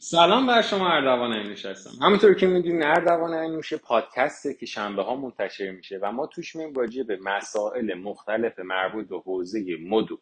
سلام 0.00 0.46
بر 0.46 0.62
شما 0.62 0.88
اردوان 0.88 1.32
اینوش 1.32 1.66
هستم. 1.66 2.04
همونطور 2.04 2.34
که 2.34 2.46
می‌دونین 2.46 2.82
اردوان 2.82 3.34
اینوش 3.34 3.74
پادکسته 3.74 4.54
که 4.54 4.66
شنبه 4.66 5.02
ها 5.02 5.16
منتشر 5.16 5.70
میشه 5.70 5.98
و 6.02 6.12
ما 6.12 6.26
توش 6.26 6.56
میم 6.56 6.72
به 7.08 7.18
مسائل 7.24 7.94
مختلف 7.94 8.58
مربوط 8.58 9.08
به 9.08 9.18
حوزه 9.18 9.76
مد 9.88 10.12
و 10.12 10.18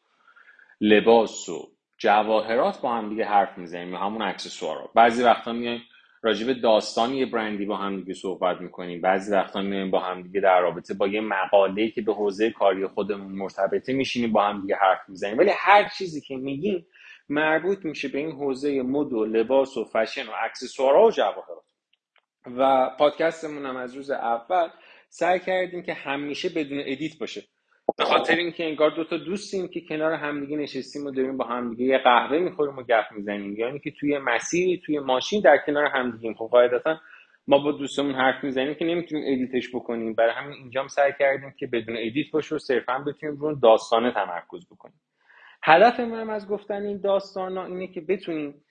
لباس 0.80 1.48
و 1.48 1.68
جواهرات 1.98 2.80
با 2.80 2.94
هم 2.94 3.08
دیگه 3.08 3.24
حرف 3.24 3.58
می‌زنیم 3.58 3.94
و 3.94 3.96
همون 3.96 4.22
اکسسوارا. 4.22 4.90
بعضی 4.94 5.22
وقتا 5.22 5.52
میایم 5.52 5.82
راجع 6.22 6.46
به 6.46 6.54
یه 7.14 7.26
برندی 7.26 7.64
با 7.64 7.76
هم 7.76 7.96
دیگه 7.96 8.14
صحبت 8.14 8.60
می‌کنیم. 8.60 9.00
بعضی 9.00 9.32
وقتا 9.32 9.62
میایم 9.62 9.90
با 9.90 10.00
هم 10.00 10.22
دیگه 10.22 10.40
در 10.40 10.60
رابطه 10.60 10.94
با 10.94 11.08
یه 11.08 11.20
مقاله 11.20 11.90
که 11.90 12.02
به 12.02 12.14
حوزه 12.14 12.50
کاری 12.50 12.86
خودمون 12.86 13.32
مرتبطه 13.32 13.92
میشینیم 13.92 14.32
با 14.32 14.44
هم 14.44 14.60
دیگه 14.62 14.76
حرف 14.76 15.08
می‌زنیم. 15.08 15.38
ولی 15.38 15.50
هر 15.56 15.88
چیزی 15.98 16.20
که 16.20 16.36
میگیم 16.36 16.86
مربوط 17.28 17.84
میشه 17.84 18.08
به 18.08 18.18
این 18.18 18.32
حوزه 18.32 18.82
مد 18.82 19.12
و 19.12 19.24
لباس 19.24 19.76
و 19.76 19.84
فشن 19.84 20.26
و 20.26 20.32
اکسسوارها 20.44 21.06
و 21.06 21.10
جواهرات 21.10 21.64
و 22.46 22.90
پادکستمون 22.98 23.66
هم 23.66 23.76
از 23.76 23.96
روز 23.96 24.10
اول 24.10 24.68
سعی 25.08 25.40
کردیم 25.40 25.82
که 25.82 25.94
همیشه 25.94 26.48
بدون 26.48 26.78
edit 26.80 27.18
باشه. 27.18 27.42
به 27.98 28.04
خاطر 28.04 28.34
اینکه 28.34 28.64
انگار 28.64 28.90
دو 28.90 29.04
تا 29.04 29.16
دوستیم 29.16 29.68
که 29.68 29.80
کنار 29.80 30.12
همدیگه 30.12 30.56
نشستیم 30.56 31.06
و 31.06 31.10
داریم 31.10 31.36
با 31.36 31.44
همدیگه 31.44 31.84
یه 31.84 31.98
قهوه 31.98 32.38
می‌خوریم 32.38 32.78
و 32.78 32.82
گپ 32.82 33.04
می‌زنیم. 33.16 33.56
یعنی 33.56 33.78
که 33.78 33.90
توی 33.90 34.18
مسیری 34.18 34.82
توی 34.86 34.98
ماشین 34.98 35.40
در 35.40 35.58
کنار 35.66 35.86
همدیگه. 35.86 36.34
خب 36.34 36.48
قاعدتا 36.50 37.00
ما 37.46 37.58
با 37.58 37.72
دوستمون 37.72 38.14
حرف 38.14 38.44
می‌زنیم 38.44 38.74
که 38.74 38.84
نمی‌تونیم 38.84 39.24
edit 39.32 39.60
ش 39.60 39.74
بکنیم. 39.74 40.14
برای 40.14 40.32
همین 40.32 40.52
اینجام 40.52 40.88
سعی 40.88 41.12
کردیم 41.18 41.54
که 41.58 41.66
بدون 41.66 41.96
edit 41.98 42.30
باشه 42.32 42.54
و 42.54 42.58
صرفا 42.58 42.98
بتونیم 42.98 43.36
رو 43.36 43.54
داستانه 43.54 44.12
تمرکز 44.12 44.66
بکنیم. 44.70 45.00
هدف 45.68 46.00
من 46.00 46.30
از 46.30 46.48
گفتن 46.48 46.82
این 46.82 47.00
داستان 47.00 47.58
اینه 47.58 47.86
که 47.86 48.00
بتونیم 48.00 48.64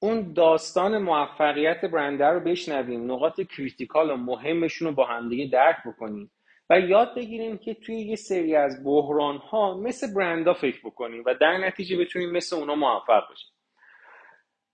اون 0.00 0.32
داستان 0.32 0.98
موفقیت 0.98 1.84
برنده 1.84 2.26
رو 2.26 2.40
بشنویم 2.40 3.12
نقاط 3.12 3.40
کریتیکال 3.40 4.10
و 4.10 4.16
مهمشون 4.16 4.88
رو 4.88 4.94
با 4.94 5.06
همدیگه 5.06 5.50
درک 5.52 5.76
بکنیم 5.86 6.30
و 6.70 6.80
یاد 6.80 7.14
بگیریم 7.16 7.58
که 7.58 7.74
توی 7.74 7.96
یه 7.96 8.16
سری 8.16 8.56
از 8.56 8.84
بحران 8.84 9.36
ها 9.36 9.76
مثل 9.78 10.14
برندا 10.14 10.54
فکر 10.54 10.80
بکنیم 10.84 11.22
و 11.26 11.34
در 11.34 11.58
نتیجه 11.58 11.96
بتونیم 11.98 12.30
مثل 12.30 12.56
اونا 12.56 12.74
موفق 12.74 13.28
باشیم 13.28 13.50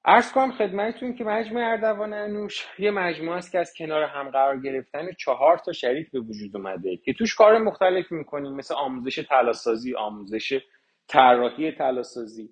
ارز 0.04 0.32
کنم 0.32 0.52
خدمتتون 0.52 1.14
که 1.14 1.24
مجموعه 1.24 1.64
اردوان 1.64 2.12
انوش 2.12 2.66
یه 2.78 2.90
مجموعه 2.90 3.36
است 3.36 3.52
که 3.52 3.58
از 3.58 3.74
کنار 3.78 4.02
هم 4.02 4.30
قرار 4.30 4.60
گرفتن 4.60 5.12
چهار 5.18 5.58
تا 5.58 5.72
شریک 5.72 6.10
به 6.10 6.20
وجود 6.20 6.56
اومده 6.56 6.96
که 6.96 7.12
توش 7.12 7.34
کار 7.34 7.58
مختلف 7.58 8.12
می‌کنیم 8.12 8.52
مثل 8.52 8.74
آموزش 8.74 9.16
تلاسازی 9.28 9.94
آموزش 9.94 10.60
طراحی 11.08 11.72
تلاسازی 11.72 12.50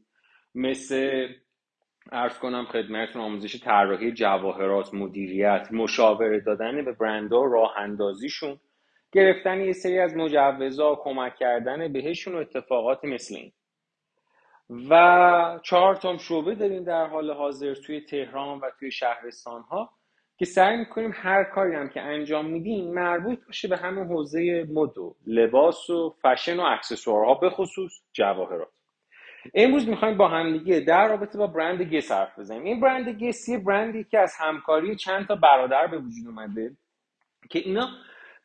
مثل 0.54 1.28
ارز 2.12 2.38
کنم 2.38 2.64
خدمتتون 2.64 3.22
آموزش 3.22 3.64
طراحی 3.64 4.12
جواهرات 4.12 4.94
مدیریت 4.94 5.68
مشاوره 5.72 6.40
دادن 6.40 6.84
به 6.84 6.92
برندها 6.92 7.44
راه 7.44 7.78
اندازیشون 7.78 8.60
گرفتن 9.12 9.60
یه 9.60 9.72
سری 9.72 9.98
از 9.98 10.16
مجوزا 10.16 11.00
کمک 11.02 11.36
کردن 11.36 11.92
بهشون 11.92 12.34
و 12.34 12.38
اتفاقات 12.38 13.04
مثل 13.04 13.34
این. 13.36 13.52
و 14.90 15.60
چهار 15.64 15.96
تام 15.96 16.18
شعبه 16.18 16.54
داریم 16.54 16.84
در 16.84 17.06
حال 17.06 17.30
حاضر 17.30 17.74
توی 17.74 18.00
تهران 18.00 18.58
و 18.58 18.70
توی 18.78 18.90
شهرستان 18.90 19.62
ها 19.62 19.90
که 20.36 20.44
سعی 20.44 20.76
می‌کنیم 20.76 21.10
هر 21.14 21.44
کاری 21.44 21.74
هم 21.74 21.88
که 21.88 22.00
انجام 22.00 22.46
میدیم 22.46 22.94
مربوط 22.94 23.46
باشه 23.46 23.68
به 23.68 23.76
همه 23.76 24.04
حوزه 24.04 24.66
مد 24.72 24.98
و 24.98 25.14
لباس 25.26 25.90
و 25.90 26.14
فشن 26.22 26.60
و 26.60 26.62
اکسسوارها 26.62 27.34
به 27.34 27.50
خصوص 27.50 28.00
جواهرات. 28.12 28.68
امروز 29.54 29.88
می‌خوایم 29.88 30.16
با 30.16 30.28
همدیگه 30.28 30.80
در 30.80 31.08
رابطه 31.08 31.38
با 31.38 31.46
برند 31.46 31.82
گس 31.82 32.12
حرف 32.12 32.38
بزنیم. 32.38 32.64
این 32.64 32.80
برند 32.80 33.08
گس 33.22 33.48
یه 33.48 33.58
برندی 33.58 34.04
که 34.04 34.18
از 34.18 34.34
همکاری 34.38 34.96
چند 34.96 35.26
تا 35.26 35.36
برادر 35.36 35.86
به 35.86 35.98
وجود 35.98 36.26
اومده 36.26 36.76
که 37.50 37.58
اینا 37.58 37.88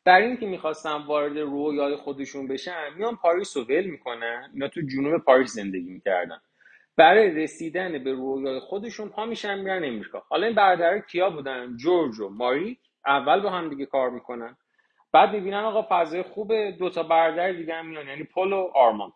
برای 0.06 0.28
اینکه 0.28 0.46
می‌خواستن 0.46 1.06
وارد 1.08 1.38
رویای 1.38 1.96
خودشون 1.96 2.48
بشن 2.48 2.94
میان 2.98 3.16
پاریس 3.16 3.58
رو 3.58 3.64
ول 3.64 3.86
می‌کنن. 3.86 4.50
اینا 4.54 4.68
تو 4.68 4.82
جنوب 4.82 5.18
پاریس 5.18 5.54
زندگی 5.54 5.90
می‌کردن. 5.90 6.42
برای 7.00 7.44
رسیدن 7.44 8.04
به 8.04 8.12
رویای 8.12 8.60
خودشون 8.60 9.10
پا 9.10 9.26
میشن 9.26 9.60
میرن 9.60 9.84
امریکا. 9.84 10.24
حالا 10.30 10.48
این 10.48 10.56
برادرها 10.56 11.00
کیا 11.00 11.30
بودن؟ 11.30 11.78
جورج 11.78 12.20
و 12.20 12.30
ماریک 12.30 12.80
اول 13.06 13.40
با 13.40 13.50
هم 13.50 13.70
دیگه 13.70 13.86
کار 13.86 14.10
می‌کنن. 14.10 14.58
بعد 15.14 15.34
می‌بینن 15.34 15.64
آقا 15.64 15.88
فضای 15.90 16.24
خوبه 16.24 16.72
دو 16.80 16.90
تا 16.90 17.04
برادر 17.04 17.52
دیگه 17.52 17.76
هم 17.76 17.88
میان 17.88 18.08
یعنی 18.08 18.24
پل 18.24 18.54
و 18.54 18.72
آرمان. 18.76 19.12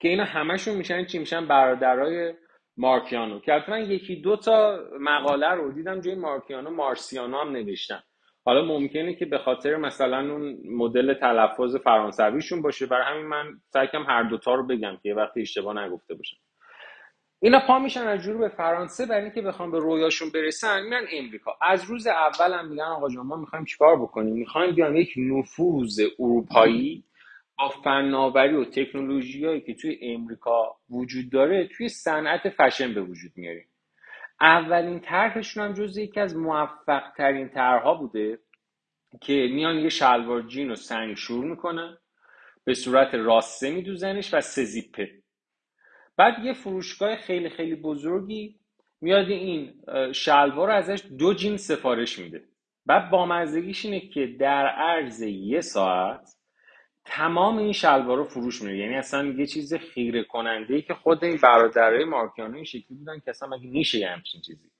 که 0.00 0.08
اینا 0.08 0.24
همشون 0.24 0.74
میشن 0.74 1.04
چی 1.04 1.18
میشن؟ 1.18 1.46
برادرای 1.46 2.34
مارکیانو. 2.76 3.40
که 3.40 3.52
حتما 3.52 3.78
یکی 3.78 4.16
دو 4.16 4.36
تا 4.36 4.78
مقاله 5.00 5.50
رو 5.50 5.72
دیدم 5.72 6.00
جای 6.00 6.14
مارکیانو 6.14 6.70
مارسیانو 6.70 7.38
هم 7.38 7.50
نوشتن. 7.50 8.02
حالا 8.44 8.64
ممکنه 8.64 9.14
که 9.14 9.26
به 9.26 9.38
خاطر 9.38 9.76
مثلا 9.76 10.32
اون 10.32 10.58
مدل 10.70 11.14
تلفظ 11.14 11.76
فرانسویشون 11.76 12.62
باشه. 12.62 12.86
برای 12.86 13.04
همین 13.14 13.26
من 13.26 13.46
سعی 13.72 13.88
هر 14.08 14.22
دوتا 14.22 14.54
رو 14.54 14.66
بگم 14.66 14.98
که 15.02 15.08
یه 15.08 15.14
وقتی 15.14 15.40
اشتباه 15.40 15.84
نگفته 15.84 16.14
باشم. 16.14 16.36
اینا 17.44 17.60
پا 17.60 17.78
میشن 17.78 18.06
از 18.06 18.22
جنوب 18.22 18.40
به 18.40 18.48
فرانسه 18.48 19.06
برای 19.06 19.22
اینکه 19.22 19.42
بخوام 19.42 19.70
به 19.70 19.78
رویاشون 19.78 20.30
برسن 20.30 20.82
میرن 20.82 21.04
امریکا. 21.12 21.58
از 21.62 21.84
روز 21.84 22.06
اول 22.06 22.52
هم 22.52 22.68
میگن 22.68 22.82
آقا 22.82 23.08
جان 23.08 23.26
ما 23.26 23.36
می‌خوایم 23.36 23.64
چیکار 23.64 23.96
بکنیم؟ 23.96 24.34
می‌خوایم 24.34 24.74
بیام 24.74 24.96
یک 24.96 25.14
نفوذ 25.16 26.00
اروپایی 26.18 27.04
با 27.58 27.68
فناوری 27.68 28.54
و 28.56 28.64
تکنولوژیایی 28.64 29.60
که 29.60 29.74
توی 29.74 29.98
امریکا 30.02 30.76
وجود 30.90 31.30
داره 31.30 31.68
توی 31.68 31.88
صنعت 31.88 32.48
فشن 32.48 32.94
به 32.94 33.00
وجود 33.00 33.32
میاریم. 33.36 33.68
اولین 34.40 35.00
طرحشون 35.00 35.64
هم 35.64 35.72
جز 35.72 35.98
یکی 35.98 36.20
از 36.20 36.36
موفق 36.36 37.02
ترین 37.16 37.48
طرحها 37.48 37.94
بوده 37.94 38.38
که 39.20 39.32
میان 39.32 39.76
یه 39.76 39.88
شلوار 39.88 40.42
جین 40.42 40.68
رو 40.68 40.74
سنگشور 40.74 41.44
می‌کنن 41.44 41.98
به 42.64 42.74
صورت 42.74 43.14
راسته 43.14 43.70
میدوزنش 43.70 44.34
و 44.34 44.40
سزیپه 44.40 45.23
بعد 46.16 46.44
یه 46.44 46.52
فروشگاه 46.52 47.16
خیلی 47.16 47.48
خیلی 47.48 47.74
بزرگی 47.74 48.58
میاد 49.00 49.28
این 49.28 49.72
شلوار 50.12 50.68
رو 50.68 50.74
ازش 50.74 51.02
دو 51.18 51.34
جین 51.34 51.56
سفارش 51.56 52.18
میده. 52.18 52.42
بعد 52.86 53.10
بامزدگیش 53.10 53.84
اینه 53.84 54.00
که 54.00 54.26
در 54.26 54.66
عرض 54.66 55.22
یه 55.22 55.60
ساعت 55.60 56.28
تمام 57.04 57.58
این 57.58 57.72
شلوار 57.72 58.16
رو 58.16 58.24
فروش 58.24 58.62
میره 58.62 58.78
یعنی 58.78 58.94
اصلا 58.94 59.24
یه 59.24 59.46
چیز 59.46 59.74
خیره 59.74 60.24
کننده 60.24 60.74
ای 60.74 60.82
که 60.82 60.94
خود 60.94 61.24
این 61.24 61.38
برادرای 61.42 62.04
مارکیانو 62.04 62.54
این 62.54 62.64
شکلی 62.64 62.96
بودن 62.98 63.18
که 63.18 63.30
اصلا 63.30 63.48
مگه 63.48 63.68
میشه 63.68 63.98
یه 63.98 64.08
همچین 64.08 64.40
چیزی. 64.40 64.70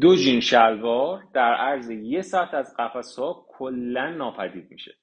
دو 0.00 0.16
جین 0.16 0.40
شلوار 0.40 1.22
در 1.34 1.54
عرض 1.54 1.90
یه 1.90 2.22
ساعت 2.22 2.54
از 2.54 2.74
قفس 2.78 3.18
ها 3.18 3.46
کلا 3.48 4.10
ناپدید 4.10 4.70
میشه. 4.70 4.94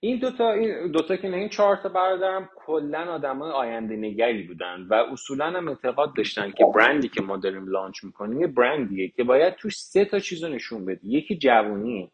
این 0.00 0.18
دوتا 0.18 0.52
این 0.52 0.90
دوتا 0.90 1.16
که 1.16 1.28
نه 1.28 1.36
این 1.36 1.48
چهار 1.48 1.76
تا 1.76 1.88
برادرم 1.88 2.50
کلا 2.56 2.98
آدمای 2.98 3.52
آینده 3.52 3.96
نگری 3.96 4.42
بودن 4.42 4.86
و 4.90 4.94
اصولا 4.94 5.46
هم 5.46 5.68
اعتقاد 5.68 6.16
داشتن 6.16 6.50
که 6.50 6.64
برندی 6.74 7.08
که 7.08 7.22
ما 7.22 7.36
داریم 7.36 7.68
لانچ 7.68 8.04
می‌کنیم 8.04 8.40
یه 8.40 8.46
برندیه 8.46 9.08
که 9.08 9.24
باید 9.24 9.54
توش 9.54 9.76
سه 9.76 10.04
تا 10.04 10.18
چیز 10.18 10.44
رو 10.44 10.54
نشون 10.54 10.84
بده. 10.84 11.00
یکی 11.04 11.38
جوونیه 11.38 12.10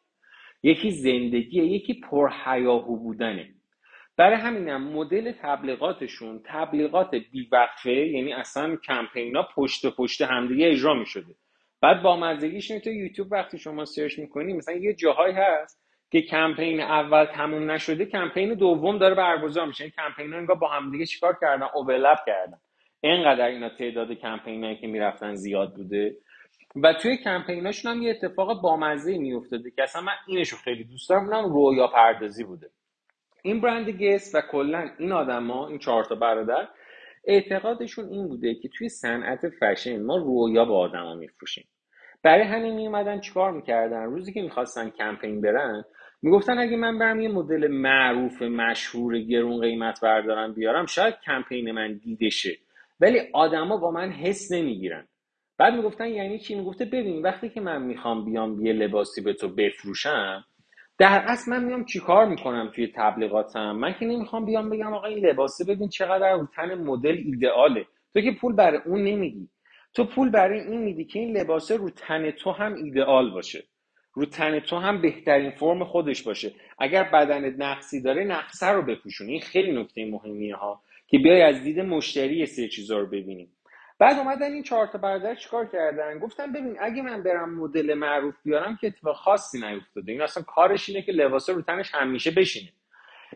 یکی 0.62 0.90
زندگیه 0.90 1.64
یکی 1.64 2.00
پرهیاهو 2.10 2.96
بودنه. 2.96 3.48
برای 4.16 4.36
همینم 4.36 4.88
مدل 4.92 5.32
تبلیغاتشون 5.42 6.40
تبلیغات 6.44 7.14
بیوقفه 7.14 7.92
یعنی 7.92 8.32
اصلا 8.32 8.76
کمپینا 8.76 9.48
پشت 9.54 9.86
پشت 9.96 10.22
همدیگه 10.22 10.68
اجرا 10.68 10.94
می‌شده. 10.94 11.34
بعد 11.80 12.02
با 12.02 12.16
مزدگیش 12.16 12.68
تو 12.68 12.90
یوتیوب 12.90 13.32
وقتی 13.32 13.58
شما 13.58 13.84
سرچ 13.84 14.18
می‌کنی 14.18 14.52
مثلا 14.52 14.74
یه 14.74 14.94
جاهایی 14.94 15.34
هست 15.34 15.85
که 16.10 16.22
کمپین 16.22 16.80
اول 16.80 17.24
تموم 17.24 17.70
نشده 17.70 18.06
کمپین 18.06 18.54
دوم 18.54 18.98
داره 18.98 19.14
برگزار 19.14 19.66
میشه. 19.66 19.84
این 19.84 19.92
کمپین 19.96 20.34
انگار 20.34 20.56
با 20.56 20.68
همدیگه 20.68 21.06
چیکار 21.06 21.38
کردن؟ 21.40 21.66
اوورلپ 21.74 22.18
کردن. 22.26 22.58
اینقدر 23.00 23.46
اینا 23.46 23.68
تعداد 23.68 24.12
کمپینایی 24.12 24.76
که 24.76 24.86
می‌رفتن 24.86 25.34
زیاد 25.34 25.74
بوده. 25.74 26.16
و 26.82 26.92
توی 26.92 27.16
کمپیناشون 27.16 27.92
هم 27.92 28.02
یه 28.02 28.10
اتفاق 28.10 28.62
بامزه 28.62 29.18
میافتاده 29.18 29.70
که 29.70 29.82
اصلا 29.82 30.02
من 30.02 30.12
اینشو 30.26 30.56
خیلی 30.56 30.84
دوست 30.84 31.08
دارم 31.10 31.28
اونم 31.28 31.52
رویا 31.52 31.86
پردازی 31.86 32.44
بوده. 32.44 32.70
این 33.42 33.60
برند 33.60 33.90
گس 33.90 34.34
و 34.34 34.40
کلا 34.40 34.90
این 34.98 35.12
آدما 35.12 35.68
این 35.68 35.78
چهار 35.78 36.04
تا 36.04 36.14
برادر 36.14 36.68
اعتقادشون 37.24 38.08
این 38.08 38.28
بوده 38.28 38.54
که 38.54 38.68
توی 38.68 38.88
صنعت 38.88 39.40
فشن 39.48 40.02
ما 40.02 40.16
رویا 40.16 40.64
به 40.64 40.74
آدما 40.74 41.14
میفروشیم. 41.14 41.68
برای 42.22 42.42
همین 42.42 42.74
میومدن 42.74 43.20
چیکار 43.20 43.52
می‌کردن؟ 43.52 44.04
روزی 44.04 44.32
که 44.32 44.42
می‌خواستن 44.42 44.90
کمپین 44.90 45.40
برن 45.40 45.84
می‌گفتن 46.26 46.58
اگه 46.58 46.76
من 46.76 46.98
برم 46.98 47.20
یه 47.20 47.28
مدل 47.28 47.68
معروف 47.68 48.42
مشهور 48.42 49.18
گرون 49.18 49.60
قیمت 49.60 50.00
بردارم 50.00 50.52
بیارم 50.52 50.86
شاید 50.86 51.14
کمپین 51.26 51.70
من 51.70 51.92
دیده 51.94 52.30
شه. 52.30 52.56
ولی 53.00 53.18
آدما 53.32 53.76
با 53.76 53.90
من 53.90 54.10
حس 54.10 54.52
نمی‌گیرن. 54.52 55.08
بعد 55.58 55.74
می‌گفتن 55.74 56.08
یعنی 56.08 56.38
چی؟ 56.38 56.54
می‌گفته 56.54 56.84
ببین 56.84 57.22
وقتی 57.22 57.48
که 57.48 57.60
من 57.60 57.82
می‌خوام 57.82 58.24
بیام 58.24 58.66
یه 58.66 58.72
لباسی 58.72 59.20
به 59.20 59.32
تو 59.32 59.48
بفروشم 59.48 60.44
در 60.98 61.24
اصل 61.26 61.50
من 61.50 61.64
میام 61.64 61.84
چیکار 61.84 62.26
می‌کنم 62.26 62.70
توی 62.74 62.92
تبلیغاتم؟ 62.96 63.72
من 63.72 63.94
که 63.94 64.06
نمی‌خوام 64.06 64.44
بیام 64.44 64.70
بگم 64.70 64.94
آقا 64.94 65.06
این 65.06 65.26
لباسه 65.26 65.64
ببین 65.64 65.88
چقدر 65.88 66.38
تن 66.56 66.74
مدل 66.74 67.16
ایدئاله. 67.24 67.86
تو 68.14 68.20
که 68.20 68.32
پول 68.40 68.52
برای 68.52 68.80
اون 68.86 69.04
نمیدی. 69.04 69.48
تو 69.94 70.04
پول 70.04 70.30
برای 70.30 70.60
این 70.60 70.82
میدی 70.82 71.04
که 71.04 71.18
این 71.18 71.36
لباسه 71.36 71.76
رو 71.76 71.90
تن 71.90 72.30
تو 72.30 72.50
هم 72.50 72.74
ایدئال 72.74 73.30
باشه. 73.30 73.64
رو 74.16 74.26
تن 74.26 74.60
تو 74.60 74.76
هم 74.76 75.00
بهترین 75.02 75.50
فرم 75.50 75.84
خودش 75.84 76.22
باشه. 76.22 76.52
اگر 76.78 77.02
بدنت 77.02 77.54
نقصی 77.58 78.02
داره 78.02 78.24
نقصه 78.24 78.66
رو 78.66 78.82
بپوشون 78.82 79.28
این 79.28 79.40
خیلی 79.40 79.80
نکته 79.80 80.10
مهمیه 80.10 80.56
ها 80.56 80.82
که 81.06 81.18
بیای 81.18 81.42
از 81.42 81.62
دید 81.62 81.80
مشتری 81.80 82.46
سری 82.46 82.68
چیزا 82.68 82.98
رو 82.98 83.06
ببینیم 83.06 83.52
بعد 83.98 84.18
اومدن 84.18 84.52
این 84.52 84.62
چهار 84.62 84.86
تا 84.86 84.98
برادر 84.98 85.34
چیکار 85.34 85.66
کردن؟ 85.66 86.18
گفتن 86.18 86.52
ببین 86.52 86.76
اگه 86.80 87.02
من 87.02 87.22
برم 87.22 87.54
مدل 87.54 87.94
معروف 87.94 88.34
بیارم 88.44 88.76
که 88.80 88.86
اتفاق 88.86 89.16
خاصی 89.16 89.60
نیفتاده. 89.60 90.12
این 90.12 90.20
اصلا 90.20 90.42
کارش 90.42 90.88
اینه 90.88 91.02
که 91.02 91.12
لباسا 91.12 91.52
رو 91.52 91.62
تنش 91.62 91.94
همیشه 91.94 92.30
بشینه. 92.30 92.72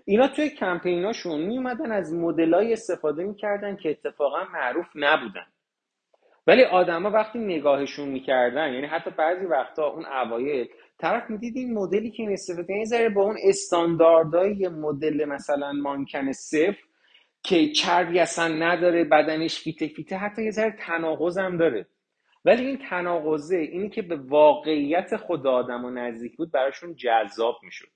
اینا 0.05 0.29
توی 0.29 0.51
کمپیناشون 0.51 1.41
میومدن 1.41 1.93
از 1.93 2.15
مدلای 2.15 2.73
استفاده 2.73 3.25
می‌کردن 3.25 3.77
که 3.77 3.91
اتفاقا 3.91 4.45
معروف 4.53 4.87
نبودن. 4.95 5.47
ولی 6.51 6.65
آدما 6.65 7.11
وقتی 7.11 7.39
نگاهشون 7.39 8.09
می‌کردن 8.09 8.73
یعنی 8.73 8.87
حتی 8.87 9.11
بعضی 9.11 9.47
وقتا 9.47 9.87
اون 9.87 10.07
اوایل 10.07 10.69
طرف 10.99 11.31
می‌دید 11.31 11.57
این 11.57 11.75
مدلی 11.75 12.11
که 12.11 12.23
این 12.23 12.33
استفاده 12.33 12.75
یه 12.75 12.85
ذره 12.85 13.09
با 13.09 13.23
اون 13.23 13.37
استانداردهای 13.43 14.69
مدل 14.69 15.25
مثلا 15.25 15.73
مانکن 15.73 16.33
صفر 16.33 16.79
که 17.43 17.73
چربی 17.73 18.19
اصلا 18.19 18.49
نداره 18.49 19.05
بدنش 19.05 19.61
فیته 19.61 19.89
فیته 19.89 20.17
حتی 20.17 20.45
یه 20.45 20.51
ذره 20.51 20.77
تناقض 20.87 21.39
هم 21.39 21.57
داره. 21.57 21.87
ولی 22.45 22.67
این 22.67 22.79
تناقضه 22.91 23.57
اینی 23.57 23.89
که 23.89 24.03
به 24.03 24.17
واقعیت 24.17 25.17
خود 25.17 25.47
آدم 25.47 25.85
و 25.85 25.91
نزدیک 25.91 26.37
بود 26.37 26.53
براشون 26.53 26.95
جذاب 26.95 27.57
می‌شد. 27.63 27.89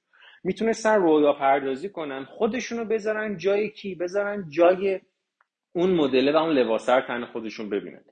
می‌تونستن 0.44 0.94
رویا 0.94 1.32
پردازی 1.32 1.88
کنن 1.88 2.24
خودشونو 2.24 2.84
بذارن 2.84 3.36
جای 3.36 3.70
کی؟ 3.70 3.94
بذارن 3.94 4.44
جای 4.48 5.00
اون 5.72 5.90
مدله 5.90 6.32
و 6.32 6.36
اون 6.36 6.52
لباسه 6.52 6.92
رو 6.92 7.00
تن 7.00 7.24
خودشون 7.24 7.70
ببینن. 7.70 8.04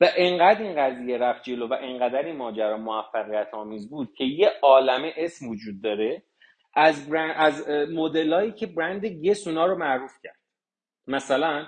و 0.00 0.08
انقدر 0.16 0.62
این 0.62 0.74
قضیه 0.76 1.18
رفت 1.18 1.42
جلو 1.42 1.66
و 1.68 1.76
انقدر 1.80 2.22
این 2.26 2.36
ماجرا 2.36 2.76
موفقیت 2.76 3.48
آمیز 3.52 3.90
بود 3.90 4.14
که 4.14 4.24
یه 4.24 4.50
عالمه 4.62 5.14
اسم 5.16 5.48
وجود 5.48 5.82
داره 5.82 6.22
از 6.74 7.10
برند، 7.10 7.34
از 7.36 7.68
مدلایی 7.68 8.52
که 8.52 8.66
برند 8.66 9.06
گس 9.06 9.48
اونا 9.48 9.66
رو 9.66 9.78
معروف 9.78 10.12
کرد. 10.22 10.38
مثلا 11.06 11.66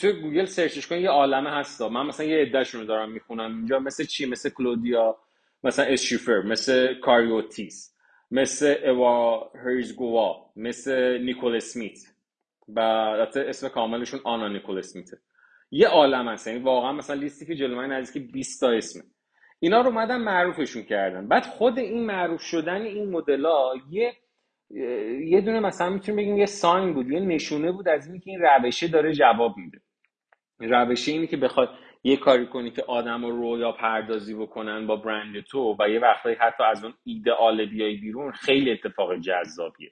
توی 0.00 0.12
گوگل 0.12 0.44
سرچش 0.44 0.86
کن 0.86 0.96
یه 0.96 1.08
عالمه 1.08 1.50
هستا 1.50 1.88
من 1.88 2.06
مثلا 2.06 2.26
یه 2.26 2.36
عدهشون 2.36 2.80
رو 2.80 2.86
دارم 2.86 3.12
می‌خونم 3.12 3.56
اینجا 3.56 3.78
مثل 3.78 4.04
چی؟ 4.04 4.26
مثل 4.26 4.50
کلودیا 4.50 5.18
مثلا 5.64 5.84
اسشیفر 5.84 6.42
مثل 6.42 6.94
کاریوتیس 6.94 7.96
مثل 8.30 8.76
اوا 8.86 9.50
هریزگوا 9.64 10.50
مثل 10.56 11.18
نیکول 11.18 11.56
اسمیت 11.56 11.98
و 12.68 12.80
اسم 13.36 13.68
کاملشون 13.68 14.20
آنا 14.24 14.48
نیکول 14.48 14.78
اسمیته. 14.78 15.18
یه 15.74 15.88
عالم 15.88 16.28
هست. 16.28 16.46
یعنی 16.46 16.60
واقعا 16.60 16.92
مثلا 16.92 17.16
لیستی 17.16 17.46
که 17.46 17.54
جلو 17.54 17.76
من 17.76 17.92
نزدیک 17.92 18.32
20 18.32 18.60
تا 18.60 18.70
اسمه. 18.70 19.02
اینا 19.60 19.80
رو 19.80 19.86
اومدن 19.86 20.20
معروفشون 20.20 20.82
کردن. 20.82 21.28
بعد 21.28 21.42
خود 21.42 21.78
این 21.78 22.06
معروف 22.06 22.40
شدن 22.40 22.82
این 22.82 23.10
مدلا 23.10 23.72
یه 23.90 24.12
یه 25.24 25.40
دونه 25.40 25.60
مثلا 25.60 25.90
می‌تونیم 25.90 26.16
بگیم 26.16 26.38
یه 26.38 26.46
ساین 26.46 26.94
بود 26.94 27.10
یه 27.10 27.20
نشونه 27.20 27.72
بود 27.72 27.88
از 27.88 28.08
اینکه 28.08 28.30
این 28.30 28.40
روشه 28.40 28.88
داره 28.88 29.12
جواب 29.12 29.54
میده. 29.56 29.80
روشه 30.58 31.12
اینی 31.12 31.26
که 31.26 31.36
بخواد 31.36 31.68
یه 32.04 32.16
کاری 32.16 32.46
کنی 32.46 32.70
که 32.70 32.82
آدم 32.82 33.24
رو 33.24 33.36
رویا 33.36 33.72
پردازی 33.72 34.34
بکنن 34.34 34.86
با 34.86 34.96
برند 34.96 35.40
تو 35.40 35.76
و 35.80 35.88
یه 35.88 36.00
وقتایی 36.00 36.36
حتی 36.40 36.62
از 36.62 36.84
اون 36.84 36.94
ایدئال 37.04 37.66
بیای 37.66 37.96
بیرون 37.96 38.32
خیلی 38.32 38.72
اتفاق 38.72 39.16
جذابیه. 39.16 39.90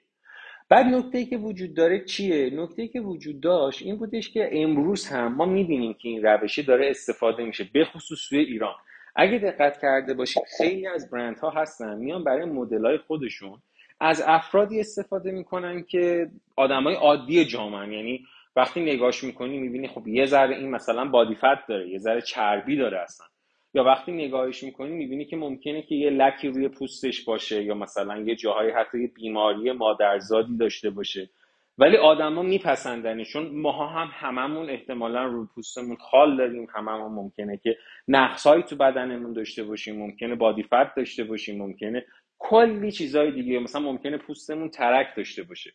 بعد 0.73 0.85
نکته 0.85 1.25
که 1.25 1.37
وجود 1.37 1.73
داره 1.73 2.05
چیه؟ 2.05 2.49
نکته 2.49 2.87
که 2.87 2.99
وجود 2.99 3.39
داشت 3.41 3.81
این 3.81 3.97
بودش 3.97 4.29
که 4.29 4.49
امروز 4.51 5.07
هم 5.07 5.35
ما 5.35 5.45
می‌بینیم 5.45 5.93
که 5.93 6.09
این 6.09 6.23
روشه 6.23 6.61
داره 6.61 6.89
استفاده 6.89 7.43
میشه 7.43 7.69
به 7.73 7.85
خصوص 7.85 8.29
توی 8.29 8.39
ایران. 8.39 8.75
اگه 9.15 9.37
دقت 9.37 9.81
کرده 9.81 10.13
باشید 10.13 10.43
خیلی 10.57 10.87
از 10.87 11.09
برندها 11.09 11.49
هستن 11.49 11.97
میان 11.97 12.23
برای 12.23 12.45
مدلای 12.45 12.97
خودشون. 12.97 13.59
از 13.99 14.23
افرادی 14.27 14.79
استفاده 14.79 15.31
می‌کنن 15.31 15.83
که 15.83 16.29
آدمای 16.55 16.95
عادی 16.95 17.45
جامعه 17.45 17.97
یعنی 17.97 18.25
وقتی 18.55 18.81
نگاش 18.81 19.23
می‌کنی 19.23 19.57
می‌بینی 19.57 19.87
خب 19.87 20.07
یه 20.07 20.25
ذره 20.25 20.55
این 20.55 20.69
مثلا 20.69 21.05
بادی 21.05 21.35
فت 21.35 21.67
داره 21.67 21.89
یه 21.89 21.99
ذره 21.99 22.21
چربی 22.21 22.77
داره 22.77 22.99
اصلا. 22.99 23.27
یا 23.73 23.83
وقتی 23.83 24.11
نگاهش 24.11 24.63
می‌کنی 24.63 24.91
می‌بینی 24.91 25.25
که 25.25 25.35
ممکنه 25.35 25.81
که 25.81 25.95
یه 25.95 26.09
لکی 26.09 26.47
روی 26.47 26.67
پوستش 26.67 27.23
باشه 27.25 27.63
یا 27.63 27.75
مثلا 27.75 28.17
یه 28.19 28.35
جاهای 28.35 28.71
حتی 28.71 29.01
یه 29.01 29.07
بیماری 29.07 29.71
مادرزادی 29.71 30.57
داشته 30.57 30.89
باشه. 30.89 31.29
ولی 31.77 31.97
آدما 31.97 32.41
میپسندنش 32.41 33.33
چون 33.33 33.49
ماها 33.59 33.87
هم 33.87 34.09
هممون 34.13 34.69
احتمالا 34.69 35.23
روی 35.23 35.47
پوستمون 35.55 35.95
خال 35.95 36.37
داریم. 36.37 36.67
هممون 36.75 37.11
ممکنه 37.11 37.57
که 37.57 37.77
نقصهایی 38.07 38.63
تو 38.63 38.75
بدنمون 38.75 39.33
داشته 39.33 39.63
باشیم 39.63 39.99
ممکنه 39.99 40.35
بادی 40.35 40.63
فت 40.63 40.95
داشته 40.95 41.23
باشیم 41.23 41.57
ممکنه 41.57 42.05
کلی 42.39 42.91
چیزهای 42.91 43.31
دیگه 43.31 43.59
مثلا 43.59 43.81
ممکنه 43.81 44.17
پوستمون 44.17 44.69
ترک 44.69 45.07
داشته 45.17 45.43
باشه. 45.43 45.73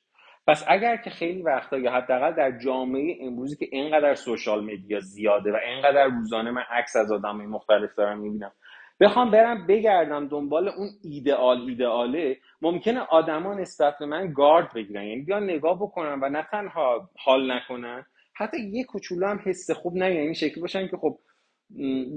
پس 0.49 0.65
اگر 0.69 0.97
که 0.97 1.11
خیلی 1.11 1.43
وقتا 1.43 1.79
یا 1.79 1.93
حداقل 1.93 2.33
در 2.33 2.59
جامعه 2.59 3.19
امروزی 3.21 3.57
که 3.57 3.67
اینقدر 3.73 4.15
سوشال 4.15 4.65
مدیا 4.65 5.01
زیاده 5.01 5.53
و 5.53 5.57
اینقدر 5.67 6.05
روزانه 6.05 6.51
من 6.51 6.63
عکس 6.71 6.97
از 6.97 7.13
آدمای 7.13 7.47
مختلف 7.47 7.95
دارم 7.95 8.19
می‌بینم 8.19 8.53
بخوام 9.01 9.31
برم 9.31 9.67
بگردم 9.67 10.29
دنبال 10.29 10.69
اون 10.69 10.89
ایدئال 11.05 11.61
ایدئاله 11.61 12.37
ممکنه 12.63 13.01
آدما 13.01 13.55
نسبت 13.55 13.95
به 14.01 14.07
من 14.07 14.33
گارد 14.33 14.75
بگیرن 14.75 15.05
یعنی 15.05 15.23
بیان 15.23 15.45
نگاه 15.45 15.77
بکنن 15.77 16.21
و 16.23 16.29
نه 16.29 16.47
تنها 16.51 17.11
حال 17.19 17.53
نکنن 17.53 18.07
حتی 18.35 18.57
یه 18.61 18.85
کوچولو 18.85 19.27
هم 19.27 19.41
حس 19.45 19.71
خوب 19.71 19.97
نگیرن 19.97 20.23
این 20.23 20.33
شکلی 20.33 20.61
باشن 20.61 20.89
که 20.89 20.97
خب 20.97 21.19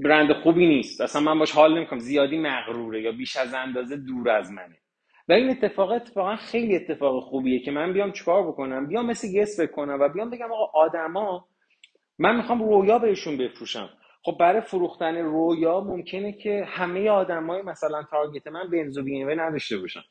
برند 0.04 0.33
خوبی 0.33 0.68
نیست 0.68 1.01
اصلا 1.01 1.22
من 1.22 1.39
باش 1.39 1.51
حال 1.51 1.78
نمی‌کنم 1.78 2.00
زیادی 2.00 2.38
مغروره 2.38 3.01
یا 3.01 3.12
بیش 3.12 3.38
از 3.38 3.54
اندازه 3.54 3.98
دور 3.98 4.30
از 4.30 4.51
منه. 4.51 4.78
و 5.29 5.33
این 5.33 5.50
اتفاق 5.50 5.91
اتفاقا 5.91 6.35
خیلی 6.35 6.75
اتفاق 6.75 7.23
خوبیه 7.23 7.59
که 7.59 7.71
من 7.71 7.94
بیام 7.94 8.12
چیکار 8.12 8.47
بکنم؟ 8.47 8.88
بیام 8.88 9.06
مثل 9.06 9.27
یس 9.27 9.59
بکنم 9.59 9.97
و 10.01 10.09
بیام 10.09 10.29
بگم 10.29 10.51
آقا 10.51 10.79
آدما 10.79 11.47
من 12.19 12.35
می‌خوام 12.35 12.63
رویا 12.63 13.00
بهشون 13.00 13.38
بفروشم. 13.38 13.89
خب 14.23 14.38
برای 14.39 14.62
فروختن 14.62 15.18
رویا 15.18 15.79
ممکنه 15.81 16.31
که 16.31 16.65
همه 16.68 17.09
آدمای 17.09 17.62
مثلا 17.62 18.03
تارگت 18.03 18.47
من 18.47 18.69
بنز 18.69 18.97
و 18.97 19.03
بی 19.03 19.23
نداشته 19.23 19.77
باشن. 19.77 20.01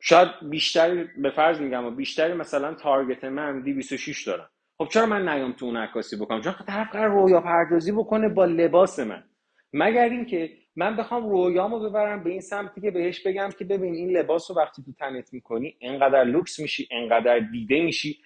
شاید 0.00 0.28
بیشتری 0.50 1.04
به 1.22 1.30
فرض 1.30 1.60
میگم 1.60 1.84
و 1.84 1.90
بیشتری 1.90 2.32
مثلا 2.32 2.74
تارگت 2.74 3.24
من 3.24 3.62
206 3.62 4.26
دارن. 4.26 4.46
خب 4.78 4.88
چرا 4.88 5.06
من 5.06 5.28
نیام 5.28 5.52
تو 5.52 5.66
اون 5.66 5.76
عکاسی 5.76 6.16
بکنم؟ 6.16 6.40
چون 6.40 6.54
طرف 6.66 6.92
قرار 6.92 7.10
رویا 7.10 7.40
پردازی 7.40 7.92
بکنه 7.92 8.28
با 8.28 8.44
لباس 8.44 8.98
من. 8.98 9.24
مگر 9.72 10.08
اینکه 10.08 10.50
من 10.78 10.96
بخوام 10.96 11.30
رویامو 11.30 11.78
ببرم 11.80 12.24
به 12.24 12.30
این 12.30 12.40
سمتی 12.40 12.80
که 12.80 12.90
بهش 12.90 13.26
بگم 13.26 13.48
که 13.58 13.64
ببین 13.64 13.94
این 13.94 14.10
لباس 14.10 14.50
رو 14.50 14.56
وقتی 14.56 14.82
تو 14.82 14.92
تنت 14.92 15.32
می‌کنی 15.34 15.76
انقدر 15.80 16.24
لوکس 16.24 16.60
میشی 16.60 16.88
انقدر 16.90 17.38
دیده 17.38 17.80
میشی 17.82 18.18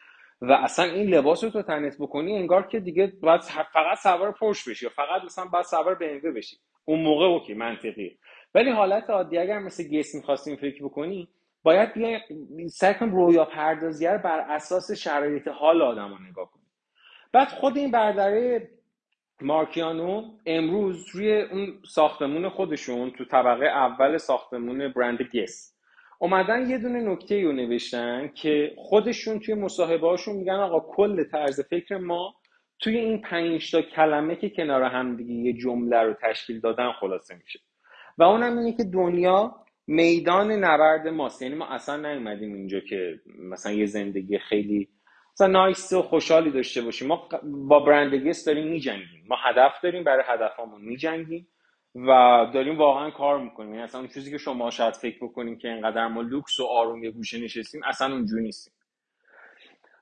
و 0.42 0.52
اصلا 0.52 0.84
این 0.84 1.08
لباس 1.08 1.44
رو 1.44 1.50
تو 1.50 1.62
تنت 1.62 1.96
بکنی 2.00 2.36
انگار 2.36 2.66
که 2.66 2.80
دیگه 2.80 3.12
باید 3.22 3.40
فقط 3.72 3.98
سوار 4.02 4.32
پورش 4.32 4.68
بشی 4.68 4.86
یا 4.86 4.90
فقط 4.96 5.24
مثلا 5.24 5.44
باید 5.44 5.64
سوار 5.64 5.94
BMW 5.94 6.26
بشی. 6.36 6.56
اون 6.84 7.00
موقع 7.02 7.26
OK 7.26 7.54
منطقیه. 7.54 8.18
ولی 8.54 8.70
حالت 8.70 9.10
عادی 9.10 9.38
اگر 9.38 9.58
مثل 9.58 9.84
Guess 9.84 10.14
می‌خواستیم 10.14 10.56
فکر 10.56 10.84
بکنی 10.84 11.28
باید 11.62 11.94
بیای 11.94 12.20
سعی 12.68 12.94
رویا 13.00 13.44
پردازی 13.44 14.06
بر 14.06 14.40
اساس 14.50 14.92
شرایط 14.92 15.48
حال 15.48 15.82
آدم 15.82 16.10
رو 16.10 16.18
نگاه 16.30 16.50
کنیم 16.52 16.66
بعد 17.32 17.48
خود 17.48 17.78
این 17.78 17.90
برداره 17.90 18.70
مارکیانو 19.42 20.22
امروز 20.46 21.08
روی 21.14 21.42
اون 21.42 21.78
ساختمون 21.88 22.48
خودشون 22.48 23.10
تو 23.10 23.24
طبقه 23.24 23.66
اول 23.66 24.16
ساختمون 24.16 24.92
برند 24.92 25.22
گس 25.22 25.72
اومدن 26.18 26.70
یه 26.70 26.78
دونه 26.78 27.00
نکته 27.00 27.42
رو 27.42 27.52
نوشتن 27.52 28.30
که 28.34 28.74
خودشون 28.76 29.38
توی 29.38 29.54
مصاحبه 29.54 30.08
هاشون 30.08 30.36
میگن 30.36 30.54
آقا 30.54 30.80
کل 30.80 31.24
طرز 31.24 31.60
فکر 31.60 31.96
ما 31.96 32.34
توی 32.80 32.96
این 32.96 33.20
پنج 33.20 33.70
تا 33.70 33.82
کلمه 33.82 34.36
که 34.36 34.50
کنار 34.50 34.82
هم 34.82 35.16
دیگه 35.16 35.34
یه 35.34 35.52
جمله 35.52 36.02
رو 36.02 36.14
تشکیل 36.22 36.60
دادن 36.60 36.92
خلاصه 37.00 37.34
میشه. 37.34 37.60
و 38.18 38.22
اونم 38.22 38.58
اینه 38.58 38.76
که 38.76 38.84
دنیا 38.84 39.54
میدان 39.86 40.52
نبرد 40.52 41.08
ماست. 41.08 41.42
یعنی 41.42 41.54
ما 41.54 41.66
اصلا 41.66 42.12
نیومدیم 42.12 42.54
اینجا 42.54 42.80
که 42.80 43.20
مثلا 43.38 43.72
یه 43.72 43.86
زندگی 43.86 44.38
خیلی 44.38 44.88
مثلا 45.34 45.46
nice 45.46 45.92
و 45.92 46.02
خوشحالی 46.02 46.50
داشته 46.50 46.82
باشیم. 46.82 47.08
ما 47.08 47.28
با 47.44 47.80
برند 47.80 48.14
Guess 48.14 48.44
داریم 48.44 48.68
میجنگیم. 48.68 49.24
ما 49.28 49.36
هدف 49.44 49.80
داریم 49.82 50.04
برای 50.04 50.24
هدفمون 50.26 50.80
میجنگیم 50.82 51.48
و 51.94 52.10
داریم 52.54 52.78
واقعا 52.78 53.10
کار 53.10 53.38
می‌کنیم. 53.38 53.70
یعنی 53.70 53.82
اصلا 53.82 54.00
اون 54.00 54.08
چیزی 54.08 54.30
که 54.30 54.38
شما 54.38 54.70
شاید 54.70 54.94
فکر 54.94 55.24
بکنیم 55.24 55.58
که 55.58 55.68
اینقدر 55.68 56.08
ما 56.08 56.22
لوکس 56.22 56.60
و 56.60 56.64
آروم 56.64 57.04
یه 57.04 57.10
گوشه 57.10 57.38
نشستیم 57.44 57.80
اصلا 57.84 58.12
اونجوری 58.14 58.42
نیستیم. 58.42 58.72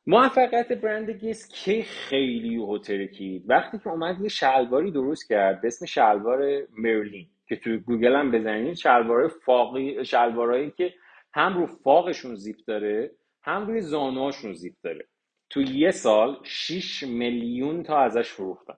موفقیت 0.07 0.73
برند 0.73 1.11
گیس 1.11 1.49
که 1.65 1.83
خیلی 1.83 2.57
یهو 2.57 2.86
ترکید 2.86 3.45
وقتی 3.51 3.79
که 3.79 3.89
اومد 3.89 4.21
یه 4.21 4.29
شلواری 4.29 4.91
درست 4.91 5.29
کرد 5.29 5.61
به 5.61 5.69
اسم 5.69 5.87
شلوار 5.87 6.67
مرلین 6.79 7.29
که 7.49 7.57
توی 7.57 7.79
گوگل 7.79 8.17
هم 8.17 8.31
بزنید 8.31 8.75
شلوار 8.75 9.29
فاقی 9.29 10.05
شلوارایی 10.05 10.71
که 10.71 10.95
هم 11.35 11.59
رو 11.59 11.67
فاقشون 11.67 12.35
زیپ 12.35 12.57
داره 12.67 13.11
هم 13.43 13.67
روی 13.67 13.81
زانوهاشون 13.81 14.53
زیپ 14.53 14.75
داره. 14.85 15.10
تو 15.51 15.63
یه 15.63 15.91
سال 15.91 16.39
6 16.43 17.03
میلیون 17.03 17.83
تا 17.83 17.99
ازش 17.99 18.33
فروختن. 18.33 18.75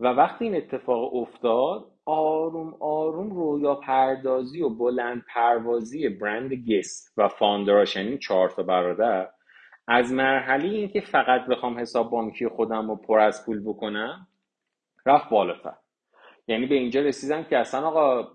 و 0.00 0.06
وقتی 0.06 0.44
این 0.44 0.56
اتفاق 0.56 1.14
افتاد 1.14 1.92
آروم 2.04 2.74
آروم 2.80 3.30
رویا 3.30 3.74
پردازی 3.74 4.62
و 4.62 4.68
بلند 4.68 5.24
پروازی 5.34 6.08
برند 6.08 6.52
گست 6.54 7.14
و 7.16 7.28
فاندراش 7.28 7.96
یعنی 7.96 8.18
چهار 8.18 8.50
تا 8.50 8.62
برادر 8.62 9.28
از 9.88 10.12
مرحله 10.12 10.68
اینکه 10.68 11.00
فقط 11.00 11.46
بخوام 11.46 11.78
حساب 11.78 12.10
بانکی 12.10 12.48
خودم 12.48 12.88
رو 12.88 12.96
پر 12.96 13.18
از 13.18 13.46
پول 13.46 13.60
بکنم 13.64 14.28
رفت 15.06 15.30
بالاتر. 15.30 15.74
یعنی 16.48 16.66
به 16.66 16.74
اینجا 16.74 17.00
رسیدم 17.00 17.44
که 17.44 17.58
اصلا 17.58 17.88
آقا 17.88 18.28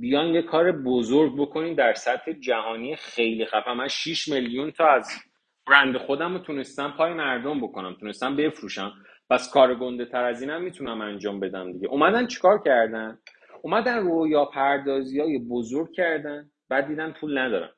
بیان 0.00 0.26
یه 0.26 0.42
کار 0.42 0.72
بزرگ 0.72 1.36
بکنین 1.36 1.74
در 1.74 1.94
سطح 1.94 2.32
جهانی 2.32 2.96
خیلی 2.96 3.46
خفه. 3.46 3.72
من 3.72 3.88
6 3.88 4.28
میلیون 4.28 4.70
تا 4.70 4.88
از 4.88 5.29
برند 5.70 5.96
خودم 5.96 6.32
رو 6.32 6.38
تونستم 6.38 6.94
پای 6.98 7.14
مردم 7.14 7.60
بکنم 7.60 7.96
تونستم 8.00 8.36
بفروشم. 8.36 8.92
پس 9.30 9.50
کار 9.50 9.74
گنده 9.74 10.04
تر 10.04 10.24
از 10.24 10.42
اینم 10.42 10.62
می‌تونم 10.62 11.00
انجام 11.00 11.40
بدم 11.40 11.72
دیگه. 11.72 11.88
اومدن 11.88 12.26
چیکار 12.26 12.62
کردن؟ 12.64 13.18
اومدن 13.62 13.98
رویا 13.98 14.44
پردازی 14.44 15.20
های 15.20 15.38
بزرگ 15.38 15.92
کردن 15.92 16.50
بعد 16.68 16.86
دیدن 16.86 17.14
پول 17.20 17.38
ندارم 17.38 17.70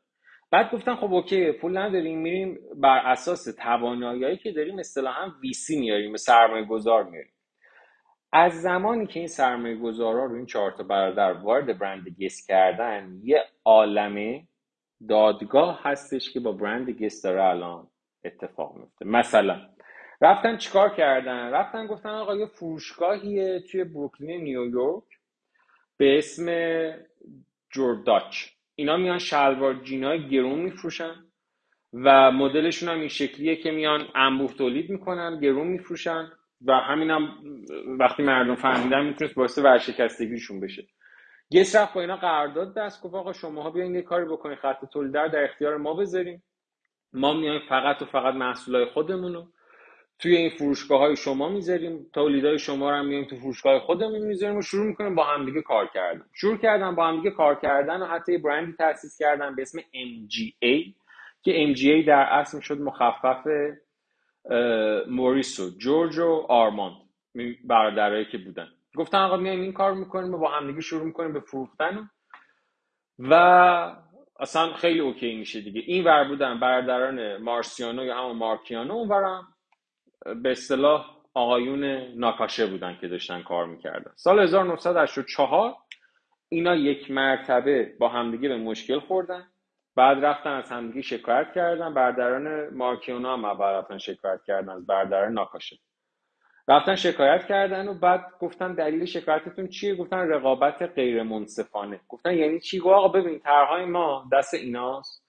بعد 0.50 0.70
گفتن 0.70 0.96
خب 0.96 1.14
اوکی 1.14 1.52
پول 1.52 1.78
نداریم 1.78 2.18
میریم 2.18 2.58
بر 2.76 2.98
اساس 2.98 3.44
توانایی 3.44 4.36
که 4.36 4.52
داریم 4.52 4.78
اصطلاحا 4.78 5.30
ویسی 5.42 5.80
میاریم 5.80 6.16
سرمایه 6.16 6.64
گذار 6.64 7.04
میاریم 7.04 7.32
از 8.32 8.52
زمانی 8.62 9.06
که 9.06 9.18
این 9.20 9.28
سرمایه 9.28 9.76
گذارا 9.76 10.24
رو 10.24 10.34
این 10.34 10.46
چهار 10.46 10.70
تا 10.72 10.82
برادر 10.82 11.32
وارد 11.32 11.78
برند 11.78 12.08
گس 12.20 12.46
کردن 12.46 13.20
یه 13.22 13.44
عالمه 13.64 14.48
دادگاه 15.08 15.80
هستش 15.82 16.32
که 16.32 16.40
با 16.40 16.52
برند 16.52 16.90
گس 16.90 17.22
داره 17.22 17.44
الان 17.44 17.86
اتفاق 18.24 18.76
میفته. 18.76 19.04
مثلا 19.04 19.60
رفتن 20.20 20.56
چیکار 20.56 20.94
کردن؟ 20.94 21.50
رفتن 21.50 21.86
گفتن 21.86 22.08
آقا 22.08 22.36
یه 22.36 22.46
فروشگاهیه 22.46 23.60
توی 23.70 23.84
بروکلین 23.84 24.40
نیویورک 24.40 25.04
به 25.96 26.18
اسم 26.18 26.46
جورداچ 27.70 28.46
اینا 28.74 28.96
میان 28.96 29.18
شلوار 29.18 29.74
جینای 29.74 30.28
گرون 30.28 30.58
میفروشن 30.58 31.14
و 31.92 32.32
مدلشون 32.32 32.88
هم 32.88 32.98
این 32.98 33.08
شکلیه 33.08 33.56
که 33.56 33.70
میان 33.70 34.08
انبوه 34.14 34.54
تولید 34.54 34.90
می‌کنن 34.90 35.40
گرون 35.40 35.66
میفروشن 35.66 36.32
و 36.66 36.72
همینم 36.72 37.24
هم 37.24 37.98
وقتی 37.98 38.22
مردم 38.22 38.54
فهمیدن 38.54 39.06
می‌تونست 39.06 39.34
باعث 39.34 39.58
ورشکستگیشون 39.58 40.60
بشه. 40.60 40.86
گس 41.54 41.76
رفت 41.76 41.94
با 41.94 42.00
اینا 42.00 42.16
قرارداد 42.16 42.74
دست 42.74 43.02
گفت 43.02 43.14
آقا 43.14 43.32
شماها 43.32 43.70
بیاین 43.70 43.94
یه 43.94 44.02
کاری 44.02 44.24
بکنید 44.24 44.58
خط 44.58 44.84
تولید 44.92 45.12
در 45.12 45.44
اختیار 45.44 45.76
ما 45.76 45.94
بذاریم 45.94 46.42
ما 47.12 47.32
میایم 47.32 47.60
فقط 47.68 48.02
و 48.02 48.04
فقط 48.04 48.34
محصولای 48.34 48.84
خودمونو 48.84 49.46
توی 50.18 50.36
این 50.36 50.50
فروشگاه 50.50 51.00
های 51.00 51.16
شما 51.16 51.48
می‌ذاریم. 51.48 52.06
تولیدهای 52.12 52.58
شما 52.58 52.90
رو 52.90 52.96
هم 52.96 53.06
میایم 53.06 53.24
تو 53.24 53.36
فروشگاه 53.36 53.80
خودمون 53.80 54.20
می‌ذاریم 54.20 54.56
و 54.56 54.62
شروع 54.62 54.86
می‌کنیم 54.86 55.14
با 55.14 55.24
همدیگه 55.24 55.62
کار 55.62 55.90
کردن. 55.94 56.24
شروع 56.34 56.56
کردن 56.56 56.94
با 56.94 57.08
همدیگه 57.08 57.30
کار 57.30 57.54
کردن 57.54 58.02
و 58.02 58.06
حتی 58.06 58.38
برندی 58.38 58.72
تاسیس 58.72 59.18
کردن 59.18 59.54
به 59.54 59.62
اسم 59.62 59.78
MGA 59.80 60.94
که 61.42 61.74
MGA 61.74 62.06
در 62.06 62.26
اصل 62.30 62.60
شد 62.60 62.80
مخفف 62.80 63.46
موریس 65.08 65.60
و 65.60 65.78
جورج 65.78 66.18
و 66.18 66.46
آرماند 66.48 66.96
برادرایی 67.64 68.24
که 68.24 68.38
بودن. 68.38 68.68
گفتن 68.96 69.18
آقا 69.18 69.36
میایم 69.36 69.60
این 69.60 69.72
کار 69.72 69.94
می‌کنیم 69.94 70.34
و 70.34 70.38
با 70.38 70.50
همدیگه 70.50 70.80
شروع 70.80 71.04
می‌کنیم 71.04 71.32
به 71.32 71.40
فروختن. 71.40 72.10
و 73.18 73.34
اصلا 74.40 74.72
خیلی 74.72 75.00
اوکی 75.00 75.36
میشه 75.36 75.60
دیگه. 75.60 75.82
این 75.86 76.04
ور 76.04 76.28
بودن 76.28 76.60
برادران 76.60 77.36
مارسیانو 77.36 78.04
یا 78.04 78.18
همون 78.18 78.36
مارکیانو 78.36 78.94
اونورم 78.94 79.54
به 80.42 80.50
اصطلاح 80.50 81.16
آقایون 81.34 81.84
ناکاشه 82.18 82.66
بودن 82.66 82.98
که 83.00 83.08
داشتن 83.08 83.42
کار 83.42 83.66
می‌کردن. 83.66 84.12
سال 84.16 84.40
1984 84.40 85.74
اینا 86.48 86.74
یک 86.74 87.10
مرتبه 87.10 87.94
با 88.00 88.08
همدیگه 88.08 88.48
به 88.48 88.56
مشکل 88.56 89.00
خوردن. 89.00 89.48
بعد 89.96 90.24
رفتن 90.24 90.50
از 90.50 90.72
همدیگه 90.72 91.02
شکایت 91.02 91.52
کردن. 91.54 91.94
برادران 91.94 92.74
مارکیونا 92.74 93.32
هم 93.32 93.44
اول 93.44 93.66
رفتن 93.66 93.98
شکایت 93.98 94.40
کردن 94.46 94.68
از 94.68 94.86
برادران 94.86 95.32
ناکاشه. 95.32 95.76
رفتن 96.72 96.94
شکایت 96.94 97.46
کردن 97.46 97.88
و 97.88 97.94
بعد 97.94 98.24
گفتن 98.40 98.74
دلیل 98.74 99.04
شکایتتون 99.04 99.68
چیه؟ 99.68 99.94
گفتن 99.94 100.18
رقابت 100.18 100.82
غیر 100.82 101.22
منصفانه 101.22 102.00
گفتن 102.08 102.34
یعنی 102.34 102.60
چی؟ 102.60 102.78
گفت 102.78 102.94
آقا 102.94 103.08
ببین 103.08 103.38
طرحهای 103.38 103.84
ما 103.84 104.28
دست 104.32 104.54
ایناست 104.54 105.22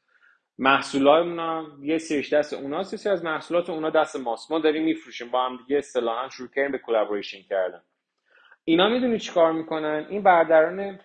محصولات 0.57 1.25
هم 1.25 1.79
یه 1.81 1.97
سریش 1.97 2.33
دست 2.33 2.53
اوناست 2.53 3.05
یه 3.05 3.11
از 3.11 3.23
محصولات 3.25 3.69
اونا 3.69 3.89
دست 3.89 4.15
ماست. 4.15 4.51
ما 4.51 4.59
داریم 4.59 4.83
میفروشیم 4.83 5.31
با 5.31 5.45
هم 5.45 5.57
دیگه 5.57 5.77
اصطلاحا 5.77 6.29
شروع 6.29 6.49
کردیم 6.55 6.71
به 6.71 6.77
کلابوریشن 6.77 7.41
کردن. 7.49 7.81
اینا 8.63 8.89
می‌دونی 8.89 9.19
چیکار 9.19 9.51
می‌کنن؟ 9.51 10.05
این 10.09 10.23
برادران 10.23 10.99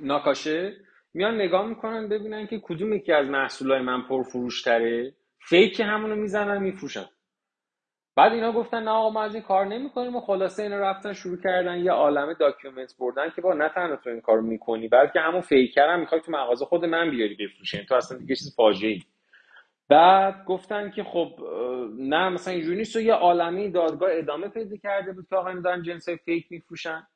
ناکاشه 0.00 0.72
میان 1.14 1.34
نگاه 1.34 1.66
می‌کنن 1.66 2.08
ببینن 2.08 2.46
که 2.46 2.60
کدوم 2.60 2.92
یکی 2.92 3.12
از 3.12 3.26
محصولات 3.26 3.82
من 3.82 4.02
پرفروش 4.02 4.62
تره 4.62 5.14
fake 5.48 5.80
همونو 5.80 6.16
می‌زنن 6.16 6.62
میفروشن. 6.62 7.06
بعد 8.20 8.32
اینا 8.32 8.52
گفتن 8.52 8.82
نه 8.82 8.90
آقا 8.90 9.10
ما 9.10 9.22
از 9.22 9.34
این 9.34 9.42
کار 9.42 9.66
نمی‌کنیم 9.66 10.16
و 10.16 10.20
خلاصه 10.20 10.62
اینا 10.62 10.78
رفتن 10.78 11.12
شروع 11.12 11.36
کردن 11.42 11.78
یه 11.78 11.92
عالمه 11.92 12.34
document 12.34 12.94
بردن 12.98 13.30
که 13.30 13.42
بابا 13.42 13.54
نه 13.54 13.68
تنها 13.68 13.96
تو 13.96 14.10
این 14.10 14.20
کارو 14.20 14.42
می‌کنی 14.42 14.88
بلکه 14.88 15.20
همون 15.20 15.40
fake 15.40 15.72
رو 15.72 15.88
هم 15.88 16.00
می‌خوای 16.00 16.20
تو 16.20 16.32
مغازه 16.32 16.64
خود 16.64 16.84
من 16.84 17.10
بیاری 17.10 17.34
بفروشی. 17.34 17.86
تو 17.86 17.94
اصلا 17.94 18.18
دیگه 18.18 18.34
چیز 18.34 18.56
فاجعه 18.56 18.90
ای 18.90 19.02
بعد 19.88 20.44
گفتن 20.44 20.90
که 20.90 21.04
خب 21.04 21.28
نه 21.98 22.28
مثلا 22.28 22.54
اینجوری 22.54 22.76
نیست. 22.76 22.96
یه 22.96 23.14
عالمه 23.14 23.70
دادگاه 23.70 24.10
ادامه 24.12 24.48
پیدا 24.48 24.76
کرده 24.76 25.12
بود 25.12 25.26
که 25.30 25.36
آقا 25.36 25.52
دارن 25.52 25.82
جنس 25.82 26.08
fake 26.08 26.46
میفروشن. 26.50 27.06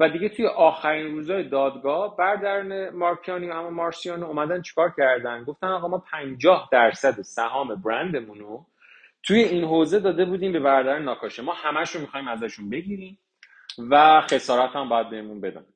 و 0.00 0.08
دیگه 0.08 0.28
توی 0.28 0.46
آخرین 0.46 1.14
روزای 1.14 1.48
دادگاه 1.48 2.16
برادران 2.16 2.90
مارسیانو 2.90 3.48
و 3.48 3.52
همون 3.52 3.74
مارسیانو 3.74 4.26
اومدن 4.26 4.62
چیکار 4.62 4.94
کردن؟ 4.96 5.44
گفتن 5.44 5.66
آقا 5.66 5.88
ما 5.88 5.98
50 5.98 6.68
درصد 6.72 7.20
سهام 7.22 7.74
برندمون 7.74 8.38
رو 8.38 8.66
توی 9.22 9.40
این 9.40 9.64
حوزه 9.64 10.00
داده 10.00 10.24
بودیم 10.24 10.52
به 10.52 10.60
برادران 10.60 11.02
ناکاشه 11.02 11.42
ما 11.42 11.52
همش 11.52 11.90
رو 11.90 12.00
می‌خوایم 12.00 12.28
ازشون 12.28 12.70
بگیریم 12.70 13.18
و 13.90 14.20
خسارت 14.20 14.76
هم 14.76 14.88
باید 14.88 15.10
بهمون 15.10 15.40
بدن. 15.40 15.66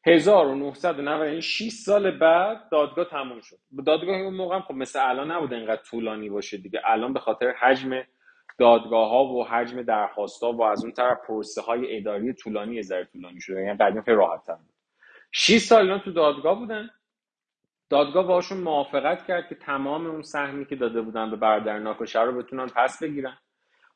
1996 0.08 1.72
سال 1.72 2.18
بعد 2.18 2.70
دادگاه 2.72 3.06
تموم 3.06 3.42
شد. 3.42 3.58
دادگاه 3.86 4.16
اون 4.16 4.34
موقع 4.34 4.60
خب 4.60 4.74
مثل 4.74 5.10
الان 5.10 5.32
نبود 5.32 5.54
اینقدر 5.54 5.82
طولانی 5.82 6.30
باشه 6.30 6.58
دیگه. 6.58 6.82
الان 6.86 7.14
به 7.14 7.20
خاطر 7.20 7.52
حجم 7.52 8.04
دادگاه 8.58 9.10
ها 9.10 9.26
و 9.26 9.48
حجم 9.48 9.82
درخواست 9.82 10.44
ها 10.44 10.54
و 10.54 10.64
از 10.64 10.84
اون 10.84 10.94
طرف 10.94 11.18
پرسه 11.28 11.62
های 11.62 11.98
اداری 11.98 12.34
طولانی 12.34 12.82
ذره 12.82 13.06
طولانی 13.06 13.42
شده 13.42 13.62
یعنی 13.62 13.78
قدیم 13.78 14.02
خیلی 14.02 14.18
راحت 14.18 14.48
بود. 14.48 14.74
6 15.32 15.58
سال 15.58 15.82
اینا 15.82 16.00
تو 16.00 16.12
دادگاه 16.12 16.60
بودن. 16.60 16.90
دادگاه 17.90 18.28
باشون 18.28 18.58
موافقت 18.58 19.28
کرد 19.28 19.50
که 19.50 19.56
تمام 19.56 20.06
اون 20.06 20.22
سهمی 20.22 20.66
که 20.66 20.76
داده 20.76 21.02
بودن 21.02 21.30
به 21.30 21.36
برادر 21.36 21.80
ناکوشه 21.80 22.22
رو 22.22 22.38
بتونن 22.38 22.68
پس 22.68 23.04
بگیرن. 23.04 23.38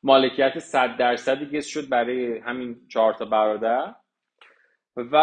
مالکیت 0.02 0.58
100 0.58 0.96
درصدی 0.96 1.58
گس 1.58 1.66
شد 1.66 1.88
برای 1.88 2.38
همین 2.38 2.88
چهار 2.88 3.14
تا 3.14 3.24
برادر 3.24 3.94
و 4.96 5.16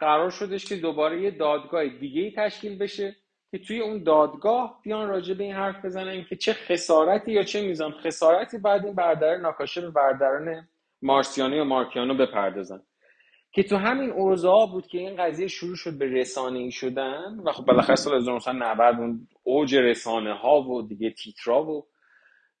قرار 0.00 0.30
شدش 0.30 0.64
که 0.64 0.76
دوباره 0.76 1.22
یه 1.22 1.30
دادگاه 1.30 1.88
دیگه 1.88 2.22
ای 2.22 2.32
تشکیل 2.36 2.78
بشه. 2.78 3.16
که 3.50 3.58
توی 3.58 3.80
اون 3.80 4.02
دادگاه 4.02 4.80
بیان 4.82 5.08
راجع 5.08 5.34
به 5.34 5.44
این 5.44 5.54
حرف 5.54 5.84
بزنن 5.84 6.24
که 6.24 6.36
چه 6.36 6.52
خسارتی 6.52 7.32
یا 7.32 7.42
چه 7.42 7.62
میزان 7.62 7.92
خسارتی 7.92 8.58
بعد 8.58 8.84
این 8.84 8.94
برادر 8.94 9.36
ناکاشه 9.36 9.80
به 9.80 9.90
برادران 9.90 10.68
مارسیانو 11.02 11.56
یا 11.56 11.64
مارکیانو 11.64 12.14
بپردازن. 12.14 12.82
که 13.52 13.62
تو 13.62 13.76
همین 13.76 14.10
اوضاع 14.10 14.66
بود 14.66 14.86
که 14.86 14.98
این 14.98 15.16
قضیه 15.16 15.48
شروع 15.48 15.76
شد 15.76 15.98
به 15.98 16.06
رسانه 16.06 16.58
ای 16.58 16.70
شدن 16.70 17.40
و 17.44 17.52
خب 17.52 17.64
بالاخره 17.64 17.96
سال 17.96 18.16
1990 18.16 18.94
اون 18.98 19.28
اوج 19.42 19.76
رسانه 19.76 20.34
ها 20.34 20.62
و 20.62 20.82
دیگه 20.82 21.10
تیترا 21.10 21.64
و 21.64 21.86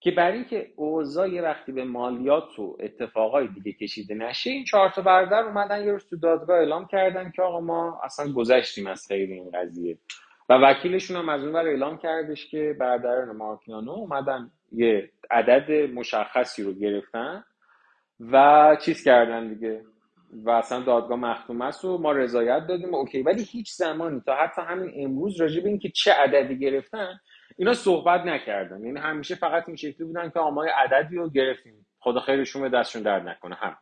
که 0.00 0.10
برای 0.10 0.34
اینکه 0.34 0.72
اوضاع 0.76 1.30
یه 1.30 1.42
وقتی 1.42 1.72
به 1.72 1.84
مالیات 1.84 2.58
و 2.58 2.76
اتفاقای 2.80 3.48
دیگه 3.48 3.72
کشیده 3.72 4.14
نشه 4.14 4.50
این 4.50 4.64
چهار 4.64 4.90
تا 4.90 5.02
برادر 5.02 5.42
اومدن 5.42 5.84
یه 5.84 5.92
روز 5.92 6.06
تو 6.06 6.16
دادگاه 6.16 6.58
اعلام 6.58 6.86
کردن 6.86 7.30
که 7.30 7.42
آقا 7.42 7.60
ما 7.60 8.00
اصلا 8.04 8.32
گذشتیم 8.32 8.86
از 8.86 9.06
خیر 9.08 9.30
این 9.30 9.50
قضیه. 9.50 9.98
و 10.48 10.54
وکیلشون 10.54 11.16
هم 11.16 11.28
از 11.28 11.44
اون 11.44 11.56
اعلام 11.56 11.98
کردش 11.98 12.46
که 12.46 12.76
برادران 12.80 13.36
مارکیانو 13.36 13.90
اومدن 13.90 14.50
یه 14.72 15.10
عدد 15.30 15.90
مشخصی 15.90 16.62
رو 16.62 16.72
گرفتن 16.72 17.44
و 18.20 18.76
چیز 18.80 19.04
کردن 19.04 19.48
دیگه. 19.48 19.84
و 20.32 20.50
اصلا 20.50 20.80
دادگاه 20.80 21.18
مختوم 21.18 21.60
است 21.60 21.84
و 21.84 21.98
ما 21.98 22.12
رضایت 22.12 22.66
دادیم 22.66 22.94
اوکی. 22.94 23.22
ولی 23.22 23.42
هیچ 23.42 23.72
زمانی 23.72 24.20
تا 24.26 24.34
حتی 24.34 24.62
همین 24.62 24.92
امروز 24.96 25.40
راجع 25.40 25.62
به 25.62 25.68
اینکه 25.68 25.88
چه 25.88 26.12
عددی 26.12 26.58
گرفتن 26.58 27.20
اینا 27.56 27.74
صحبت 27.74 28.20
نکردن. 28.20 28.84
یعنی 28.84 29.00
همیشه 29.00 29.34
فقط 29.34 29.64
این 29.66 29.76
شکلی 29.76 30.06
بودن 30.06 30.30
که 30.30 30.40
آمای 30.40 30.70
عددی 30.70 31.16
رو 31.16 31.30
گرفتیم. 31.30 31.86
خدا 31.98 32.20
خیرشون 32.20 32.62
به 32.62 32.68
دستشون 32.68 33.02
درد 33.02 33.28
نکنه. 33.28 33.54
هم 33.54 33.76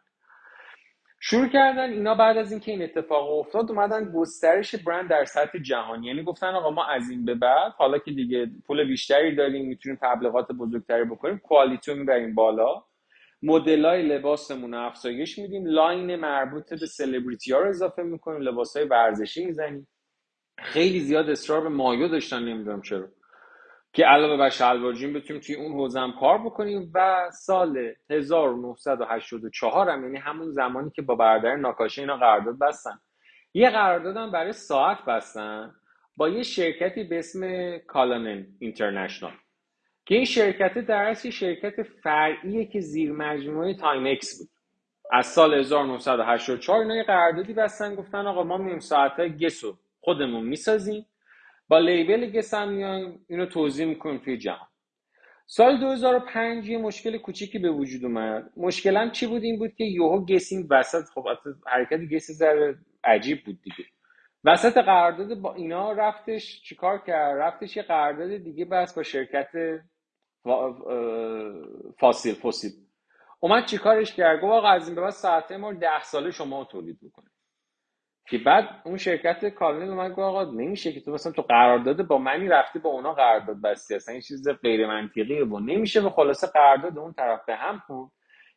شروع 1.29 1.49
کردن 1.49 1.91
اینا 1.91 2.15
بعد 2.15 2.37
از 2.37 2.51
اینکه 2.51 2.73
این 2.73 2.83
اتفاق 2.83 3.39
افتاد 3.39 3.71
اومدن 3.71 4.13
گسترش 4.13 4.75
برند 4.75 5.11
در 5.11 5.25
سطح 5.25 5.59
جهانی. 5.59 6.07
یعنی 6.07 6.23
گفتن 6.23 6.47
آقا 6.47 6.71
ما 6.71 6.87
از 6.87 7.11
این 7.11 7.25
به 7.25 7.35
بعد 7.35 7.73
حالا 7.73 7.99
که 7.99 8.11
دیگه 8.11 8.51
پول 8.67 8.85
بیشتری 8.85 9.35
داریم 9.35 9.69
می‌تونیم 9.69 9.99
تبلیغات 10.03 10.53
بزرگتری 10.53 11.05
بکنیم 11.05 11.39
کوالیتی 11.39 11.91
رو 11.91 11.99
می‌بریم 11.99 12.35
بالا. 12.35 12.85
مدل 13.43 13.87
لباسمون 13.87 14.75
رو 14.75 14.87
افزایش 14.87 15.39
میدیم 15.39 15.67
line 15.67 16.17
مربوط 16.17 16.71
به 16.71 16.87
سلبریتی 16.87 17.53
ها 17.53 17.61
رو 17.61 17.69
اضافه 17.69 18.03
می‌کنیم 18.03 18.41
لباس 18.41 18.77
های 18.77 18.87
ورزشی 18.87 19.45
می‌زنیم. 19.45 19.89
خیلی 20.59 21.01
زیاد 21.01 21.31
اصرار 21.31 21.61
به 21.61 21.69
مایو 21.69 22.09
داشتن 22.09 22.43
نمی‌دونم 22.43 22.83
چرا. 22.83 23.09
که 23.93 24.05
علاوه 24.05 24.37
بر 24.37 24.51
شلوار 24.51 24.93
جین 24.93 25.13
بتونیم 25.13 25.43
توی 25.43 25.55
اون 25.55 25.73
حوزه 25.73 26.01
هم 26.01 26.13
کار 26.13 26.39
بکنیم 26.39 26.91
و 26.95 27.31
سال 27.33 27.93
1984 28.11 29.91
هم 29.91 30.05
یعنی 30.05 30.19
همون 30.19 30.51
زمانی 30.51 30.91
که 30.91 31.03
با 31.03 31.15
برادر 31.15 31.57
ناکاشه 31.57 32.03
اینا 32.03 32.17
قرارداد 32.17 32.59
بستن. 32.59 32.99
یه 33.55 33.71
قرارداد 33.71 34.33
برای 34.33 34.53
ساعت 34.53 35.05
بستن 35.05 35.75
با 36.17 36.29
یه 36.29 36.43
شرکتی 36.43 37.05
به 37.05 37.19
اسم 37.19 37.79
Callanen 37.79 38.47
International 38.59 39.33
که 40.07 40.15
این 40.15 40.25
شرکت 40.25 40.79
در 40.79 41.05
اصل 41.05 41.31
شرکت 41.31 41.83
فرعیه 41.83 42.67
که 42.67 42.81
زیر 42.81 43.13
مجموعه 43.13 43.75
Timex 43.75 44.39
بود. 44.39 44.49
از 45.13 45.27
سال 45.27 45.55
1984 45.55 46.81
اینا 46.81 46.97
یه 46.97 47.03
قراردادی 47.03 47.53
بستن 47.53 47.95
گفتن 47.95 48.27
آقا 48.27 48.45
ما 48.45 48.57
میایم 48.57 48.79
ساعت 48.79 49.21
Guess 49.21 49.69
و 49.69 49.79
خودمون 50.01 50.45
می‌سازیم. 50.45 51.07
با 51.69 51.79
label 51.79 52.31
Guess 52.31 52.55
میایم 52.55 53.27
اینو 53.29 53.47
توزیع 53.47 53.87
می‌کنیم 53.87 54.19
توی 54.19 54.39
جهان. 54.39 54.69
سال 55.47 55.81
2005 55.81 56.69
یه 56.69 56.79
مشکل 56.79 57.19
کوچیکی 57.19 57.59
به 57.59 57.71
وجود 57.71 58.05
اومد. 58.05 58.53
مشکل 58.57 58.97
هم 58.97 59.11
چی 59.11 59.27
بود؟ 59.27 59.43
این 59.43 59.59
بود 59.59 59.75
که 59.75 59.85
یوهو 59.85 60.27
Guess 60.27 60.55
این 60.55 60.67
وسط 60.71 61.05
خب 61.15 61.27
حرکت 61.67 62.01
Guess 62.15 62.31
ذره 62.31 62.79
عجیب 63.05 63.45
بود 63.45 63.63
دیگه. 63.63 63.85
وسط 64.45 64.79
قرارداد 64.79 65.35
با 65.35 65.55
اینا 65.55 65.93
رفتش 65.93 66.63
چیکار 66.63 66.99
کرد؟ 67.07 67.39
رفتش 67.39 67.77
یه 67.77 67.83
قرارداد 67.83 68.37
دیگه 68.37 68.65
بست 68.65 68.95
با 68.95 69.03
شرکت 69.03 69.49
فاسیل 72.01 72.35
فسیل 72.35 72.71
اومد 73.41 73.65
چیکارش 73.67 74.15
کرد؟ 74.15 74.41
گفت 74.41 74.53
آقا 74.53 74.69
از 74.69 74.87
این 74.87 74.95
به 74.95 75.01
بعد 75.01 75.11
ساعته 75.11 75.57
ما 75.57 75.73
10 75.73 76.03
ساله 76.03 76.31
شما 76.31 76.65
تولید 76.65 76.99
بکنید 77.03 77.36
که 78.29 78.39
بعد 78.39 78.69
اون 78.85 78.97
شرکت 78.97 79.45
کالنل 79.45 79.91
اومد 79.91 80.11
گفت 80.11 80.19
آقا 80.19 80.45
نمیشه 80.45 80.93
که 80.93 81.01
تو 81.01 81.13
مثلا 81.13 81.33
تو 81.33 81.43
قرارداد 81.43 82.07
با 82.07 82.19
منی 82.19 82.49
رفتی 82.49 82.79
با 82.79 82.91
اونا 82.91 83.13
قرارداد 83.13 83.63
بستی 83.63 83.95
اصلا 83.95 84.13
این 84.13 84.21
چیز 84.21 84.49
غیر 84.49 84.87
منطقیه 84.87 85.45
و 85.45 85.61
نمیشه 85.61 86.01
و 86.01 86.11
خلاصه 86.11 86.47
قرارداد 86.47 86.99
اون 86.99 87.13
طرف 87.13 87.41
به 87.47 87.57
هم 87.57 87.79
خورد 87.79 88.11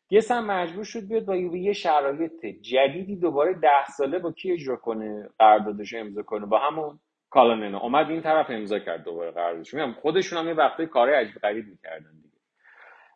یه 0.10 0.20
سم 0.20 0.46
مجبور 0.46 0.84
شد 0.84 1.08
بیاد 1.08 1.26
با 1.26 1.36
یه 1.36 1.74
شرایط 1.74 2.46
جدیدی 2.62 3.16
دوباره 3.16 3.54
ده 3.54 3.86
ساله 3.98 4.20
با 4.20 4.32
کی 4.32 4.52
اجرا 4.52 4.76
کنه 4.76 5.30
قراردادش 5.40 5.94
امضا 5.94 6.24
کنه؟ 6.24 6.46
با 6.46 6.60
همون 6.60 7.00
کالانن 7.30 7.76
اومد 7.76 8.10
این 8.10 8.22
طرف 8.22 8.50
امضا 8.50 8.80
کرد 8.80 9.04
دوباره 9.04 9.32
قراردادش 9.32 9.74
میگم 9.74 9.94
خودشون 9.94 10.40
هم 10.40 10.48
یه 10.48 10.54
وقتای 10.54 10.88
کارهای 10.88 11.18
عجیب 11.18 11.36
غریب 11.36 11.66
می‌کردن 11.68 12.12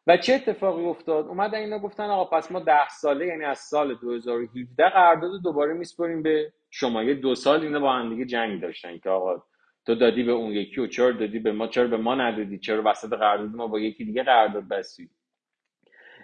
و 0.08 0.18
چه 0.18 0.34
اتفاقی 0.34 0.86
افتاد؟ 0.86 1.28
اومدن 1.28 1.58
اینا 1.58 1.80
گفتن 1.80 2.04
آقا 2.04 2.38
پس 2.38 2.52
ما 2.52 2.60
ده 2.60 2.90
ساله 2.90 3.28
یعنی 3.28 3.44
از 3.46 3.60
سال 3.60 3.96
2017 3.96 4.90
قرارداد 4.90 5.42
دوباره 5.44 5.74
میسپریم 5.74 6.24
به 6.24 6.54
شما. 6.70 7.04
یه 7.04 7.14
دو 7.14 7.36
سال 7.36 7.62
اینا 7.62 7.80
با 7.80 7.94
هم 7.94 8.10
دیگه 8.10 8.26
جنگ 8.26 8.62
داشتن 8.62 8.98
که 8.98 9.10
آقا 9.10 9.44
تو 9.86 9.96
دادی 9.96 10.24
به 10.24 10.32
اون 10.32 10.52
یکی 10.52 10.82
و 10.82 10.88
چرا 10.88 11.12
دادی 11.12 11.40
به 11.40 11.52
ما؟ 11.52 11.68
چرا 11.68 11.88
به 11.88 11.98
ما 11.98 12.16
ندادی؟ 12.16 12.60
چرا 12.60 12.84
وسط 12.86 13.10
قرارداد 13.10 13.56
ما 13.56 13.68
با 13.68 13.80
یکی 13.80 14.06
دیگه 14.06 14.24
قرارداد 14.24 14.68
بستی 14.68 15.10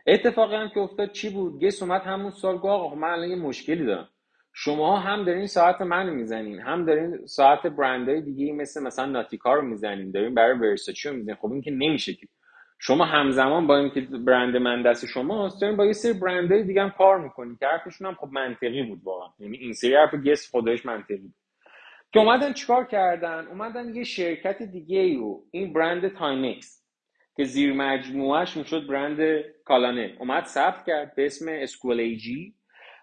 اتفاقی 0.07 0.55
هم 0.55 0.69
که 0.69 0.79
افتاد 0.79 1.12
چی 1.12 1.29
بود؟ 1.29 1.63
گس 1.65 1.83
اومد 1.83 2.01
همون 2.01 2.31
سال 2.31 2.55
گفت 2.55 2.65
آقا 2.65 2.95
من 2.95 3.09
الان 3.09 3.29
یه 3.29 3.36
مشکلی 3.36 3.86
دارم. 3.86 4.09
شما 4.53 4.98
هم 5.00 5.25
دارین 5.25 5.48
ساعت 5.48 5.81
منو 5.81 6.13
می‌زنین 6.13 6.59
هم 6.59 6.86
دارین 6.86 7.25
ساعت 7.25 7.67
برندهای 7.67 8.21
دیگه 8.21 8.53
مثل 8.53 8.83
مثلا 8.83 9.05
ناتیکا 9.05 9.53
رو 9.53 9.62
می‌زنین 9.62 10.12
دارین 10.12 10.33
برای 10.36 10.59
ورساچی 10.59 11.09
رو 11.09 11.15
می‌زنین؟ 11.15 11.36
خب 11.36 11.51
این 11.51 11.62
که 11.62 11.71
نمیشه 11.71 12.13
که. 12.13 12.27
شما 12.81 13.05
همزمان 13.05 13.67
با 13.67 13.77
اینکه 13.77 14.01
برند 14.01 14.57
من 14.57 14.81
دست 14.81 15.05
شما 15.05 15.49
دارین 15.61 15.77
با 15.77 15.85
یه 15.85 15.93
سری 15.93 16.13
برندهای 16.13 16.63
دیگه 16.63 16.81
هم 16.81 16.89
کار 16.89 17.19
می‌کنین 17.19 17.57
که 17.59 17.65
حرفشون 17.65 18.07
هم 18.07 18.15
خب 18.15 18.27
منطقی 18.31 18.83
بود 18.83 18.99
واقعا. 19.03 19.29
یعنی 19.39 19.57
این 19.57 19.73
سری 19.73 19.95
حرف 19.95 20.15
Guess 20.15 20.51
خودش 20.51 20.85
منطقی 20.85 21.17
بود. 21.17 21.33
که 22.13 22.19
اومدن 22.19 22.53
چیکار 22.53 22.85
کردن؟ 22.85 23.47
اومدن 23.47 23.95
یه 23.95 24.03
شرکت 24.03 24.61
دیگه 24.61 25.17
رو 25.17 25.43
این 25.51 25.73
برند 25.73 26.07
Timex 26.08 26.86
که 27.37 27.43
زیر 27.43 27.73
مجموعهش 27.73 28.57
می‌شد 28.57 28.87
برند 28.87 29.43
Callanen 29.65 30.05
ه. 30.05 30.15
اومد 30.19 30.45
ثبت 30.45 30.85
کرد 30.87 31.15
به 31.15 31.25
اسم 31.25 31.45
Sequel 31.49 31.99
AG 31.99 32.53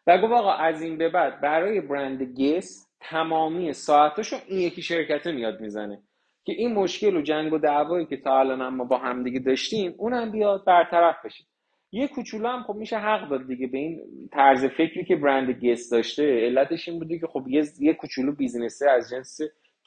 و 0.06 0.18
گفت 0.18 0.32
آقا 0.32 0.52
از 0.52 0.82
این 0.82 0.98
به 0.98 1.08
بعد 1.08 1.40
برای 1.40 1.80
برند 1.80 2.22
Guess 2.22 2.86
تمامی 3.00 3.72
ساعتاشو 3.72 4.36
این 4.46 4.60
یکی 4.60 4.82
شرکت 4.82 5.26
میاد 5.26 5.60
می‌زنه. 5.60 6.02
که 6.46 6.52
این 6.52 6.74
مشکل 6.74 7.16
و 7.16 7.22
جنگ 7.22 7.52
و 7.52 7.58
دعوایی 7.58 8.06
که 8.06 8.16
تا 8.16 8.38
الان 8.38 8.74
ما 8.74 8.84
با 8.84 8.98
همدیگه 8.98 9.38
داشتیم 9.38 9.94
اونم 9.98 10.30
بیاد 10.30 10.64
برطرف 10.64 11.16
بشه. 11.24 11.44
یه 11.92 12.08
کوچولو 12.08 12.48
هم 12.48 12.62
خب 12.62 12.74
میشه 12.74 12.98
حق 12.98 13.28
داد 13.28 13.46
دیگه 13.46 13.66
به 13.66 13.78
این 13.78 14.00
طرز 14.32 14.64
فکری 14.64 15.04
که 15.04 15.16
برند 15.16 15.50
Guess 15.50 15.90
داشته. 15.90 16.22
علتش 16.46 16.88
این 16.88 16.98
بوده 16.98 17.18
که 17.18 17.26
خب 17.26 17.48
یه 17.48 17.64
یه 17.80 17.94
کوچولو 17.94 18.32
business 18.32 18.84
ه 18.84 18.90
از 18.90 19.10
جنس 19.10 19.40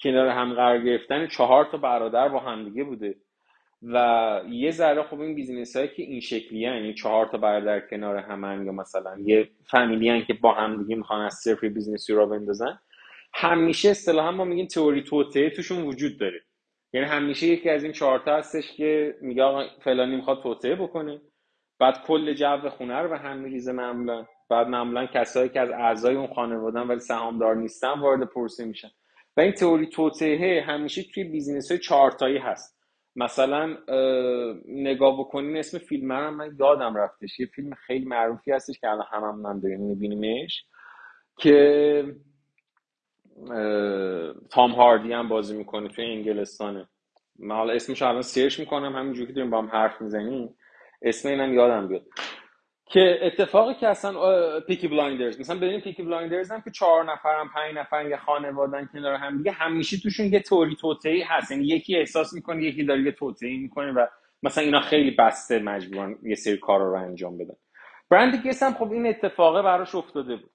کنار 0.03 0.27
هم 0.27 0.53
قرار 0.53 0.81
گرفتن 0.81 1.27
چهار 1.27 1.67
تا 1.71 1.77
برادر 1.77 2.29
با 2.29 2.39
همدیگه 2.39 2.83
بوده. 2.83 3.15
و 3.83 4.41
یه 4.49 4.71
ذره 4.71 5.03
خب 5.03 5.19
این 5.19 5.35
business 5.35 5.75
هایی 5.75 5.87
که 5.87 6.03
این 6.03 6.19
شکلی 6.19 6.59
یعنی 6.59 6.93
چهار 6.93 7.25
تا 7.25 7.37
برادر 7.37 7.79
کنار 7.79 8.17
همن 8.17 8.65
یا 8.65 8.71
مثلا 8.71 9.19
یه 9.19 9.49
فامیلی 9.71 10.25
که 10.25 10.33
با 10.33 10.53
هم 10.53 10.83
دیگه 10.83 10.95
می‌خوان 10.95 11.25
از 11.25 11.33
صفر 11.33 11.63
business 11.63 12.13
ی 12.13 12.17
راه 12.17 12.25
بندازن 12.25 12.79
همیشه 13.33 13.89
اصطلاحا 13.89 14.31
ما 14.31 14.45
میگیم 14.45 14.67
تئوری 14.67 15.03
توطئه 15.03 15.49
توشون 15.49 15.83
وجود 15.83 16.19
داره. 16.19 16.41
یعنی 16.93 17.07
همیشه 17.07 17.47
یکی 17.47 17.69
از 17.69 17.83
این 17.83 17.93
چهار 17.93 18.19
تا 18.19 18.37
هستش 18.37 18.71
که 18.71 19.15
میگه 19.21 19.43
آقا 19.43 19.63
فلانی 19.83 20.15
می‌خواد 20.15 20.43
توطئه 20.43 20.75
بکنه. 20.75 21.21
بعد 21.79 22.03
کل 22.07 22.33
جو 22.33 22.69
خونه 22.69 22.97
رو 22.99 23.09
به 23.09 23.17
هم 23.17 23.37
میریزه 23.37 23.71
معمولا. 23.71 24.25
بعد 24.49 24.67
معمولا 24.67 25.05
کسایی 25.05 25.49
که 25.49 25.59
از 25.59 25.69
اعضای 25.69 26.15
اون 26.15 26.27
خانوادن 26.27 26.81
ولی 26.81 26.99
سهامدار 26.99 27.55
نیستن 27.55 27.99
وارد 27.99 28.23
پرسه 28.23 28.65
میشن. 28.65 28.89
و 29.37 29.41
این 29.41 29.51
تئوری 29.51 29.87
توطئه 29.87 30.61
همیشه 30.61 31.03
توی 31.03 31.23
بیزینس 31.23 31.71
های 31.71 31.79
چهارتایی 31.79 32.37
هست. 32.37 32.79
مثلا 33.15 33.77
نگاه 34.67 35.19
بکنین 35.19 35.57
اسم 35.57 35.77
فیلم 35.77 36.11
هم 36.11 36.35
من 36.35 36.55
یادم 36.59 36.95
رفتش. 36.95 37.39
یه 37.39 37.45
فیلم 37.45 37.75
خیلی 37.87 38.05
معروفی 38.05 38.51
هستش 38.51 38.79
که 38.79 38.89
الان 38.89 39.05
هممون 39.11 39.45
هم 39.45 39.59
داریم 39.59 39.81
میبینیمش 39.81 40.65
که 41.37 42.03
تام 44.49 44.71
هاردی 44.71 45.13
هم 45.13 45.29
بازی 45.29 45.57
می‌کنه 45.57 45.89
توی 45.89 46.05
انگلستانه. 46.05 46.89
من 47.39 47.55
حالا 47.55 47.73
اسمش 47.73 48.01
الان 48.01 48.21
search 48.21 48.59
می‌کنم 48.59 48.95
همینجوری 48.95 49.27
که 49.27 49.33
داریم 49.33 49.49
با 49.49 49.61
هم 49.61 49.67
حرف 49.67 50.01
می‌زنیم. 50.01 50.55
اسم 51.01 51.29
اینم 51.29 51.53
یادم 51.53 51.87
بیاد. 51.87 52.03
که 52.85 53.19
اتفاقی 53.21 53.73
که 53.73 53.87
اصلا 53.87 54.59
Peaky 54.59 54.87
Blinders 54.87 55.39
مثلا 55.39 55.57
ببینیم 55.57 55.81
Peaky 55.81 56.03
Blinders 56.03 56.51
هم 56.51 56.61
که 56.61 56.71
چهار 56.71 57.11
نفرم 57.11 57.49
پنج 57.55 57.75
نفر 57.75 58.09
یه 58.09 58.17
خانوادن 58.17 58.89
کنار 58.93 59.15
هم 59.15 59.37
دیگه 59.37 59.51
همیشه 59.51 59.97
توشون 59.97 60.25
یه 60.25 60.39
توری 60.39 60.75
توطئه‌ای 60.75 61.21
هست. 61.21 61.51
یعنی 61.51 61.63
یکی 61.63 61.97
احساس 61.97 62.33
می‌کنه 62.33 62.63
یکی 62.63 62.83
داره 62.83 63.01
یه 63.01 63.11
توطئه‌ای 63.11 63.57
می‌کنه 63.57 63.91
و 63.91 64.05
مثلا 64.43 64.63
اینا 64.63 64.79
خیلی 64.79 65.11
بسته 65.11 65.59
مجبورن 65.59 66.15
یه 66.23 66.35
سری 66.35 66.57
کار 66.57 66.79
رو 66.79 66.93
انجام 66.93 67.37
بدن. 67.37 67.55
برند 68.09 68.35
گیس 68.35 68.63
هم 68.63 68.73
خب 68.73 68.91
این 68.91 69.07
اتفاقه 69.07 69.61
براش 69.61 69.95
افتاده 69.95 70.35
بود. 70.35 70.51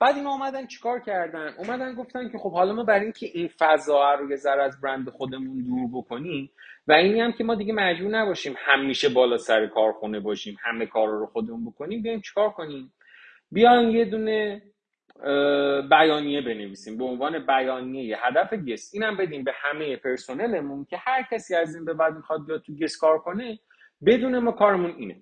بعد 0.00 0.16
اینا 0.16 0.30
اومدن 0.30 0.66
چیکار 0.66 1.00
کردن؟ 1.00 1.54
اومدن 1.58 1.94
گفتن 1.94 2.28
که 2.28 2.38
خب 2.38 2.52
حالا 2.52 2.72
ما 2.72 2.84
برای 2.84 3.02
اینکه 3.02 3.26
این 3.34 3.48
فضا 3.58 4.14
رو 4.14 4.30
یه 4.30 4.36
ذره 4.36 4.62
از 4.62 4.80
برند 4.80 5.10
خودمون 5.10 5.58
دور 5.58 5.88
بکنیم 5.92 6.50
و 6.88 6.92
اینی 6.92 7.20
هم 7.20 7.32
که 7.32 7.44
ما 7.44 7.54
دیگه 7.54 7.72
مجبور 7.72 8.10
نباشیم 8.10 8.54
همیشه 8.58 9.08
بالا 9.08 9.36
سر 9.38 9.66
کارخونه 9.66 10.20
باشیم 10.20 10.56
همه 10.60 10.86
کار 10.86 11.08
رو 11.08 11.26
خودمون 11.26 11.64
بکنیم 11.64 12.02
بیایم 12.02 12.20
چیکار 12.20 12.50
کنیم؟ 12.50 12.92
بیایم 13.52 13.90
یه 13.90 14.04
دونه 14.04 14.62
بیانیه 15.90 16.40
بنویسیم 16.40 16.98
به 16.98 17.04
عنوان 17.04 17.46
بیانیه 17.46 18.18
هدف 18.26 18.54
گس 18.54 18.90
اینم 18.94 19.16
بدیم 19.16 19.44
به 19.44 19.52
همه 19.54 19.96
پرسنلمون 19.96 20.84
که 20.84 20.96
هر 20.96 21.22
کسی 21.30 21.54
از 21.54 21.74
این 21.74 21.84
به 21.84 21.94
بعد 21.94 22.14
می‌خواد 22.14 22.46
بیاد 22.46 22.62
تو 22.62 22.72
گس 22.74 22.96
کار 22.96 23.18
کنه 23.18 23.58
بدون 24.06 24.38
ما 24.38 24.52
کارمون 24.52 24.90
اینه. 24.90 25.16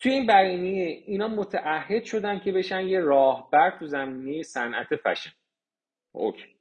توی 0.00 0.12
این 0.12 0.26
بیانیه 0.26 1.02
اینا 1.06 1.28
متعهد 1.28 2.04
شدن 2.04 2.38
که 2.38 2.52
بشن 2.52 2.86
یه 2.86 3.00
راهبر 3.00 3.78
تو 3.78 3.86
زمینه 3.86 4.42
صنعت 4.42 4.96
فشن. 4.96 5.30
اوکی. 6.12 6.56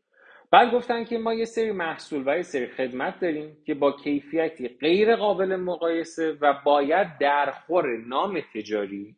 بعد 0.51 0.71
گفتن 0.71 1.03
که 1.03 1.17
ما 1.17 1.33
یه 1.33 1.45
سری 1.45 1.71
محصول 1.71 2.23
و 2.25 2.37
یه 2.37 2.41
سری 2.41 2.67
خدمت 2.67 3.19
داریم 3.19 3.57
که 3.65 3.73
با 3.73 3.91
کیفیتی 3.91 4.67
غیر 4.67 5.15
قابل 5.15 5.55
مقایسه 5.55 6.37
و 6.41 6.53
باید 6.65 7.07
در 7.19 7.51
خور 7.51 7.97
نام 7.97 8.41
تجاری 8.53 9.15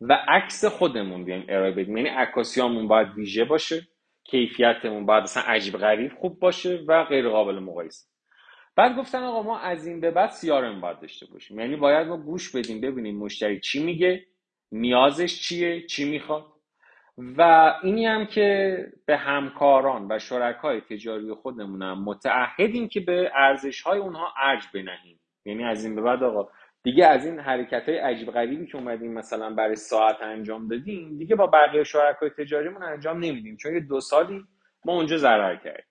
و 0.00 0.18
عکس 0.28 0.64
خودمون 0.64 1.24
بیایم 1.24 1.44
ارائه 1.48 1.72
بدیم. 1.72 1.96
یعنی 1.96 2.08
عکاسیامون 2.08 2.88
باید 2.88 3.08
ویژه 3.08 3.44
باشه 3.44 3.88
کیفیتمون 4.24 5.06
باید 5.06 5.22
اصلا 5.22 5.42
عجیب 5.42 5.76
غریب 5.76 6.12
خوب 6.14 6.38
باشه 6.38 6.84
و 6.88 7.04
غیر 7.04 7.28
قابل 7.28 7.58
مقایسه. 7.58 8.06
بعد 8.80 8.96
گفتن 8.96 9.22
آقا 9.22 9.42
ما 9.42 9.58
از 9.58 9.86
این 9.86 10.00
به 10.00 10.10
بعد 10.10 10.30
سیارم 10.30 10.80
باید 10.80 11.00
داشته 11.00 11.26
باشیم. 11.26 11.60
یعنی 11.60 11.76
باید 11.76 12.08
ما 12.08 12.16
گوش 12.16 12.56
بدیم 12.56 12.80
ببینیم 12.80 13.18
مشتری 13.18 13.60
چی 13.60 13.84
میگه 13.84 14.26
نیازش 14.72 15.40
چیه 15.40 15.86
چی 15.86 16.10
می‌خواد. 16.10 16.44
و 17.18 17.74
اینی 17.82 18.06
هم 18.06 18.26
که 18.26 18.86
به 19.06 19.16
همکاران 19.16 20.06
و 20.10 20.18
شرکای 20.18 20.80
تجاری 20.80 21.32
خودمونم 21.32 22.04
متعهدیم 22.04 22.88
که 22.88 23.00
به 23.00 23.30
ارزش 23.34 23.82
های 23.82 23.98
اونها 23.98 24.34
ارج 24.36 24.62
بنهیم. 24.74 25.20
یعنی 25.44 25.64
از 25.64 25.84
این 25.84 25.94
به 25.94 26.02
بعد 26.02 26.22
آقا 26.22 26.48
دیگه 26.82 27.06
از 27.06 27.26
این 27.26 27.38
حرکت 27.38 27.88
های 27.88 27.98
عجیب 27.98 28.30
غریبی 28.30 28.66
که 28.66 28.78
اومدیم 28.78 29.12
مثلا 29.12 29.50
برای 29.54 29.76
ساعت 29.76 30.22
انجام 30.22 30.68
دادیم 30.68 31.18
دیگه 31.18 31.36
با 31.36 31.46
بقیه 31.46 31.84
شرکای 31.84 32.30
تجاریمون 32.30 32.82
انجام 32.82 33.18
نمیدیم. 33.18 33.56
چون 33.56 33.74
یه 33.74 33.80
دو 33.80 34.00
سالی 34.00 34.44
ما 34.84 34.92
اونجا 34.92 35.16
ضرر 35.16 35.56
کردیم. 35.56 35.84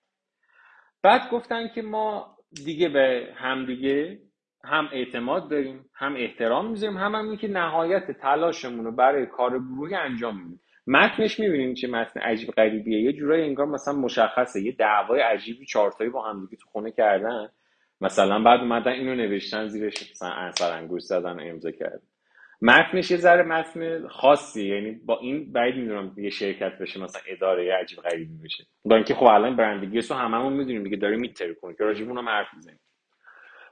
بعد 1.04 1.30
گفتن 1.32 1.68
که 1.68 1.82
ما 1.82 2.39
دیگه 2.52 2.90
به 2.90 3.28
همدیگه 3.36 4.20
هم 4.64 4.90
اعتماد 4.94 5.50
داریم 5.50 5.90
هم 5.94 6.16
احترام 6.16 6.72
می‌ذاریم 6.72 6.98
هم 6.98 7.16
هم 7.16 7.38
که 7.38 7.48
نهایت 7.48 8.12
تلاشمون 8.12 8.86
رو 8.86 8.92
برای 8.92 9.26
کار 9.26 9.60
گروهی 9.60 9.96
انجام 9.96 10.44
میدیم 10.44 10.62
متنش 10.88 11.40
می‌بینیم 11.40 11.74
چه 11.74 11.88
متن 11.88 12.20
عجیب 12.20 12.52
غریبیه. 12.52 13.02
یه 13.02 13.14
جورایی 13.14 13.44
انگار 13.44 13.66
مثلا 13.66 13.94
مشخصه. 13.94 14.62
یه 14.62 14.72
دعوای 14.72 15.22
عجیبی 15.22 15.66
چهارتایی 15.66 16.10
با 16.10 16.30
هم 16.30 16.46
دیگه 16.46 16.58
تو 16.62 16.70
خونه 16.70 16.92
کردن. 16.92 17.50
مثلا 18.02 18.44
بعد 18.44 18.60
اومدن 18.60 18.92
اینو 18.92 19.16
نوشتن 19.16 19.68
زیرش 19.68 20.12
مثلا 20.12 20.30
انصر 20.30 20.78
انگوش 20.78 21.02
زدن 21.04 21.40
امضا 21.50 21.72
کرد 21.72 22.02
متنش 22.62 23.12
یه 23.12 23.18
ذره 23.18 23.44
متن 23.44 24.08
خاصی 24.08 24.68
یعنی 24.68 24.92
با 24.92 25.20
این 25.20 25.52
بعید 25.52 25.76
می‌دونم 25.76 26.14
یه 26.18 26.30
شرکت 26.30 26.78
بشه 26.78 27.00
مثلا 27.00 27.22
اداره 27.28 27.74
عجیب 27.74 28.00
غریبی 28.00 28.38
بشه. 28.44 28.64
با 28.86 28.96
اینکه 28.96 29.14
خب 29.14 29.26
الان 29.26 29.56
برندگی 29.56 30.02
سو 30.02 30.14
هممون 30.14 30.54
می‌دونیم 30.54 30.84
دیگه 30.84 30.98
داره 30.98 31.18
میتره 31.18 31.54
کنه 31.54 31.76
که 31.76 31.84
راجب 31.84 32.10
اونم 32.10 32.30
حرف 32.30 32.48
می‌زنیم. 32.56 32.80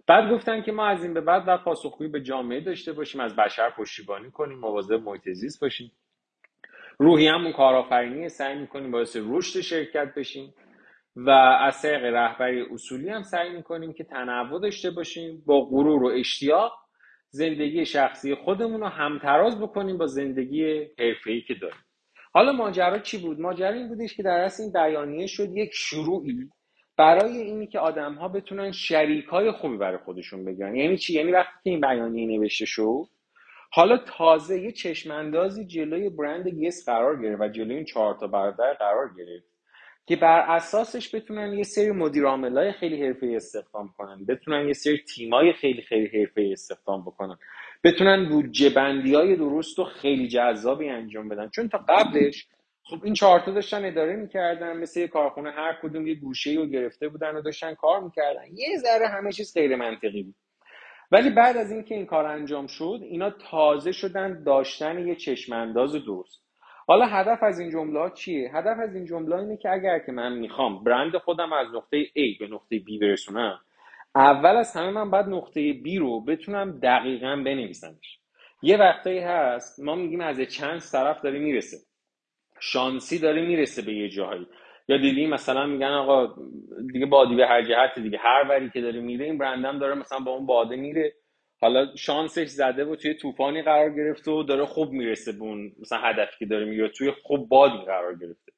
بعد 0.08 0.32
گفتن 0.32 0.62
که 0.62 0.72
ما 0.72 0.88
از 0.88 1.04
این 1.04 1.14
به 1.14 1.22
بعد 1.22 1.46
باید 1.46 1.64
پاسخگویی 1.64 2.10
به 2.10 2.22
جامعه 2.22 2.60
داشته 2.62 2.94
باشیم 2.94 3.22
از 3.22 3.36
بشر 3.36 3.70
پشتیبانی 3.70 4.32
کنیم 4.32 4.60
مواظب 4.60 5.02
محیط 5.04 5.30
زیست 5.30 5.62
باشیم. 5.62 5.92
روحی 7.00 7.28
همون 7.28 7.54
کارآفرینی 7.54 8.30
سعی 8.30 8.60
می‌کنیم 8.60 8.92
باعث 8.92 9.18
رشد 9.30 9.62
شرکت 9.62 10.14
بشیم 10.14 10.54
و 11.16 11.30
از 11.62 11.82
طریق 11.82 12.04
رهبری 12.04 12.62
اصولی 12.62 13.10
هم 13.10 13.22
سعی 13.22 13.50
می‌کنیم 13.50 13.94
که 13.94 14.04
تنوع 14.04 14.62
داشته 14.62 14.92
باشیم 14.92 15.44
با 15.46 15.62
غرور 15.62 16.04
و 16.04 16.08
اشتیاق 16.08 16.87
زندگی 17.30 17.86
شخصی 17.86 18.36
خودمون 18.36 18.82
رو 18.82 18.88
همتراز 18.88 19.62
بکنیم 19.62 19.98
با 19.98 20.08
زندگی 20.08 20.88
حرفه‌ای 21.00 21.42
که 21.42 21.54
داریم. 21.54 21.86
حالا 22.34 22.52
ماجرا 22.52 23.00
چی 23.00 23.18
بود؟ 23.18 23.40
ماجرا 23.40 23.74
این 23.74 23.88
بودش 23.88 24.14
که 24.16 24.24
در 24.24 24.40
اصل 24.40 24.64
این 24.64 24.72
بیانیه 24.72 25.28
شد 25.28 25.58
یک 25.58 25.70
شروعی 25.74 26.50
برای 26.98 27.38
اینی 27.38 27.68
که 27.68 27.80
آدم 27.80 28.14
ها 28.14 28.28
بتونن 28.28 28.72
شریک 28.72 29.26
های 29.26 29.52
خوبی 29.52 29.78
برای 29.78 29.98
خودشون 29.98 30.46
بگیرن. 30.46 30.76
یعنی 30.76 30.98
چی؟ 30.98 31.14
یعنی 31.14 31.32
وقتی 31.32 31.60
که 31.64 31.70
این 31.70 31.82
بیانیه 31.82 32.40
نوشته 32.40 32.66
شد 32.66 33.06
حالا 33.72 33.98
تازه 33.98 34.62
یه 34.62 34.72
چشماندازی 34.72 35.66
جلوی 35.66 36.10
برند 36.10 36.48
یس 36.48 36.86
قرار 36.86 37.22
گرفت 37.22 37.42
و 37.42 37.48
جلوی 37.48 37.76
این 37.76 37.86
چهار 37.86 38.18
تا 38.20 38.28
برادر 38.28 38.74
قرار 38.74 39.10
گرفت. 39.18 39.47
که 40.08 40.16
بر 40.16 40.40
اساسش 40.40 41.16
بتونن 41.16 41.54
یه 41.54 41.64
سری 41.64 41.92
مدیر 41.92 42.26
های 42.26 42.72
خیلی 42.72 43.04
حرفه 43.04 43.34
استخدام 43.36 43.94
کنن 43.98 44.26
بتونن 44.26 44.68
یه 44.68 44.74
سری 44.74 44.98
تیمای 44.98 45.54
خیلی 45.54 45.82
خیلی 45.82 46.20
حرفه 46.20 46.50
استخدام 46.52 47.02
بکنن 47.02 47.38
بتونن 47.84 48.30
بودجه 48.30 48.70
بندی 48.70 49.16
های 49.16 49.36
درست 49.36 49.80
و 49.80 49.84
خیلی 49.84 50.28
جذابی 50.28 50.90
انجام 50.90 51.30
بدن. 51.30 51.50
چون 51.50 51.70
تا 51.70 51.78
قبلش 51.90 52.48
خب 52.84 53.02
این 53.04 53.14
چهارتا 53.14 53.52
داشتن 53.52 53.86
اداره 53.86 54.16
می‌کردن 54.16 54.78
مثل 54.78 55.00
یه 55.00 55.08
کارخونه 55.08 55.52
هر 55.52 55.78
کدوم 55.84 56.08
یه 56.08 56.16
گوشه 56.16 56.52
رو 56.52 56.66
گرفته 56.66 57.10
بودن 57.10 57.36
و 57.36 57.42
داشتن 57.42 57.74
کار 57.74 58.04
می‌کردن. 58.04 58.44
یه 58.54 58.78
ذره 58.78 59.08
همه 59.08 59.32
چیز 59.32 59.54
غیر 59.54 59.76
منطقی 59.76 60.24
بود. 60.24 60.36
ولی 61.12 61.30
بعد 61.30 61.58
از 61.58 61.72
اینکه 61.72 61.96
این 61.96 62.06
کار 62.06 62.26
انجام 62.26 62.68
شد 62.68 63.00
اینا 63.02 63.30
تازه 63.30 63.92
شدن 63.92 64.44
داشتن 64.44 65.08
یه 65.08 65.16
چشمانداز 65.16 65.94
درست. 65.94 66.47
حالا 66.88 67.06
هدف 67.06 67.44
از 67.44 67.60
این 67.60 67.70
جمله 67.70 68.10
چیه؟ 68.10 68.52
هدف 68.56 68.78
از 68.80 68.96
این 68.96 69.06
جمله 69.06 69.36
اینه 69.36 69.58
که 69.58 69.70
اگر 69.70 70.00
که 70.00 70.12
من 70.12 70.34
می‌خوام 70.34 70.84
برند 70.84 71.18
خودم 71.18 71.54
از 71.54 71.68
نقطه 71.76 72.06
A 72.06 72.40
به 72.40 72.48
نقطه 72.48 72.80
B 72.80 73.02
برسونم 73.02 73.60
اول 74.16 74.56
از 74.56 74.76
همه 74.76 74.92
من 74.92 75.12
بعد 75.12 75.30
نقطه 75.30 75.74
B 75.74 75.98
رو 76.00 76.22
بتونم 76.22 76.80
دقیقا 76.80 77.36
بنویسمش. 77.46 78.20
یه 78.62 78.78
وقتایی 78.78 79.20
هست 79.20 79.80
ما 79.80 79.96
میگیم 79.96 80.22
از 80.22 80.42
چند 80.42 80.80
طرف 80.92 81.22
داره 81.22 81.40
می‌رسه. 81.40 81.78
شانسی 82.60 83.20
داره 83.20 83.46
می‌رسه 83.46 83.82
به 83.82 83.94
یه 83.94 84.10
جاهایی 84.10 84.48
یا 84.88 84.98
دیدی 84.98 85.28
مثلا 85.28 85.66
میگن 85.66 85.92
آقا 85.92 86.36
دیگه 86.94 87.06
بادی 87.06 87.36
به 87.36 87.48
هر 87.48 87.62
جهت 87.62 88.00
دیگه 88.00 88.18
هر 88.18 88.46
وری 88.50 88.70
که 88.70 88.82
داره 88.82 89.00
میره 89.00 89.26
این 89.26 89.38
برندم 89.38 89.80
داره 89.80 89.96
مثلا 89.96 90.20
با 90.20 90.32
اون 90.32 90.46
باده 90.46 90.76
میره. 90.76 91.14
حالا 91.62 91.96
شانسش 91.96 92.48
زده 92.48 92.86
و 92.86 92.96
توی 92.96 93.14
طوفانی 93.14 93.62
قرار 93.62 93.90
گرفته 93.90 94.32
و 94.32 94.44
داره 94.44 94.66
خوب 94.66 94.92
می‌رسه 94.92 95.32
به 95.32 95.42
اون 95.42 95.72
مثلا 95.80 96.00
هدفی 96.00 96.36
که 96.40 96.46
داره 96.46 96.66
میره 96.66 96.90
توی 96.90 97.12
خوب 97.12 97.50
بادی 97.50 97.86
قرار 97.86 98.16
گرفته. 98.16 98.52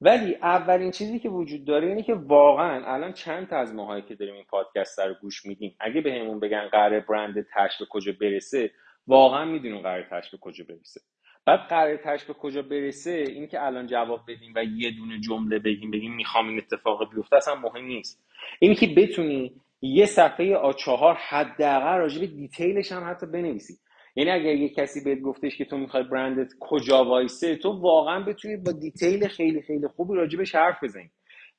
ولی 0.00 0.34
اولین 0.34 0.90
چیزی 0.90 1.18
که 1.18 1.28
وجود 1.28 1.64
داره 1.64 1.88
اینه 1.88 2.02
که 2.02 2.14
واقعا 2.14 2.94
الان 2.94 3.12
چند 3.12 3.48
تا 3.48 3.56
از 3.56 3.74
ماهایی 3.74 4.02
که 4.02 4.14
داریم 4.14 4.34
این 4.34 4.44
پادکست 4.44 5.00
رو 5.00 5.14
گوش 5.14 5.46
میدیم 5.46 5.76
اگه 5.80 6.00
به 6.00 6.34
بگن 6.42 6.68
قرار 6.68 7.00
برند 7.00 7.46
تش 7.54 7.78
به 7.78 7.86
کجا 7.86 8.12
برسه 8.20 8.70
واقعا 9.06 9.44
می‌دونیم 9.44 9.82
قرار 9.82 10.02
تش 10.02 10.30
به 10.30 10.38
کجا 10.38 10.64
برسه. 10.68 11.00
بعد 11.44 11.60
قرار 11.60 11.96
تش 11.96 12.24
به 12.24 12.32
کجا 12.32 12.62
برسه 12.62 13.10
این 13.10 13.46
که 13.46 13.66
الان 13.66 13.86
جواب 13.86 14.20
بدیم 14.28 14.52
و 14.56 14.64
یه 14.64 14.90
دونه 14.90 15.20
جمله 15.20 15.58
بگیم 15.58 15.90
بگیم 15.90 16.14
می‌خوام 16.14 16.48
این 16.48 16.58
اتفاق 16.58 17.14
بیفته 17.14 17.36
اصلا 17.36 17.54
مهم 17.54 17.84
نیست. 17.84 18.24
این 18.58 18.74
که 18.74 18.86
بتونی 18.86 19.60
یه 19.82 20.06
صفحه 20.06 20.56
آ4 20.56 21.14
حداقل 21.14 21.98
راجع 21.98 22.20
به 22.20 22.26
دیتیلش 22.26 22.92
هم 22.92 23.10
حتی 23.10 23.26
بنویسی. 23.26 23.74
یعنی 24.16 24.30
اگر 24.30 24.54
یه 24.54 24.68
کسی 24.68 25.04
بهت 25.04 25.20
گفتش 25.20 25.56
که 25.56 25.64
تو 25.64 25.76
می‌خوای 25.78 26.02
برندت 26.02 26.52
کجا 26.60 27.04
وایسه 27.04 27.56
تو 27.56 27.70
واقعا 27.70 28.20
بتونی 28.24 28.56
با 28.56 28.72
دیتیل 28.72 29.28
خیلی 29.28 29.62
خیلی 29.62 29.88
خوبی 29.88 30.14
راجبش 30.14 30.54
حرف 30.54 30.84
بزنی. 30.84 31.10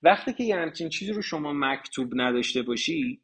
وقتی 0.04 0.34
که 0.34 0.44
یه 0.44 0.56
همچین 0.56 0.90
چیزی 0.90 1.14
رو 1.14 1.22
شما 1.22 1.54
مکتوب 1.54 2.10
نداشته 2.16 2.62
باشی 2.62 3.22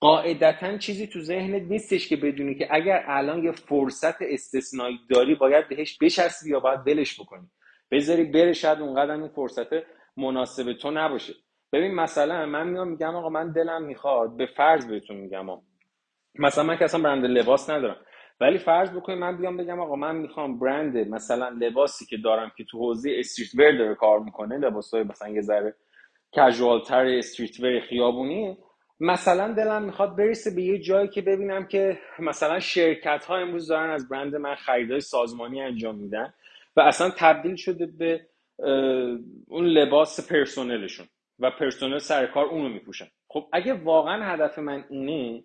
قاعدتا 0.00 0.78
چیزی 0.78 1.06
تو 1.06 1.20
ذهنت 1.20 1.62
نیستش 1.62 2.08
که 2.08 2.16
بدونی 2.16 2.54
که 2.54 2.68
اگر 2.70 3.04
الان 3.06 3.44
یه 3.44 3.52
فرصت 3.52 4.22
استثنایی 4.22 4.98
داری 5.10 5.34
باید 5.34 5.68
بهش 5.68 5.98
بچسبی 6.02 6.50
یا 6.50 6.60
باید 6.60 6.80
ولش 6.86 7.20
بکنی. 7.20 7.46
بذاری 7.90 8.24
بره 8.24 8.52
شاید 8.52 8.78
اونقدر 8.80 9.10
این 9.10 9.28
فرصت 9.28 9.68
مناسب 10.16 10.72
تو 10.72 10.90
نباشه. 10.90 11.34
ببین 11.72 11.94
مثلا 11.94 12.46
من 12.46 12.68
میام 12.68 12.88
میگم 12.88 13.16
آقا 13.16 13.28
من 13.28 13.52
دلم 13.52 13.82
می‌خواد 13.82 14.36
به 14.36 14.46
فرض 14.46 14.86
بهتون 14.88 15.16
میگم 15.16 15.46
مثلا 16.38 16.64
من 16.64 16.78
که 16.78 16.84
اصلا 16.84 17.02
برند 17.02 17.24
لباس 17.24 17.70
ندارم. 17.70 17.96
ولی 18.40 18.58
فرض 18.58 18.90
بکنید 18.90 19.18
من 19.18 19.38
بیام 19.38 19.56
بگم 19.56 19.80
آقا 19.80 19.96
من 19.96 20.16
می‌خوام 20.16 20.58
برند 20.58 20.96
مثلا 20.96 21.48
لباسی 21.48 22.06
که 22.06 22.16
دارم 22.16 22.52
که 22.56 22.64
تو 22.64 22.78
حوزه 22.78 23.12
استریت 23.18 23.54
ور 23.54 23.78
داره 23.78 23.94
کار 23.94 24.20
می‌کنه 24.20 24.58
لباسای 24.58 25.02
مثلا 25.04 25.28
یه 25.28 25.40
ذره 25.40 25.74
casual 26.36 26.82
تر 26.82 27.06
streetwear 27.06 27.80
خیابونی 27.80 28.58
مثلا 29.00 29.52
دلم 29.54 29.82
می‌خواد 29.82 30.16
برسه 30.16 30.56
به 30.56 30.62
یه 30.62 30.78
جایی 30.78 31.08
که 31.08 31.22
ببینم 31.22 31.66
که 31.66 31.98
مثلا 32.18 32.60
شرکت 32.60 33.24
ها 33.24 33.36
امروز 33.38 33.68
دارن 33.68 33.90
از 33.90 34.08
برند 34.08 34.36
من 34.36 34.54
خریدای 34.54 35.00
سازمانی 35.00 35.62
انجام 35.62 35.96
میدن 35.96 36.34
و 36.76 36.80
اصلا 36.80 37.10
تبدیل 37.18 37.56
شده 37.56 37.86
به 37.86 38.20
اون 39.48 39.66
لباس 39.66 40.32
پرسنلشون. 40.32 41.06
و 41.38 41.50
پرسنل 41.50 41.98
سر 41.98 42.26
کار 42.26 42.46
اونو 42.46 42.68
میپوشن. 42.68 43.06
خب 43.28 43.48
اگه 43.52 43.74
واقعا 43.74 44.24
هدف 44.24 44.58
من 44.58 44.84
اینه 44.90 45.44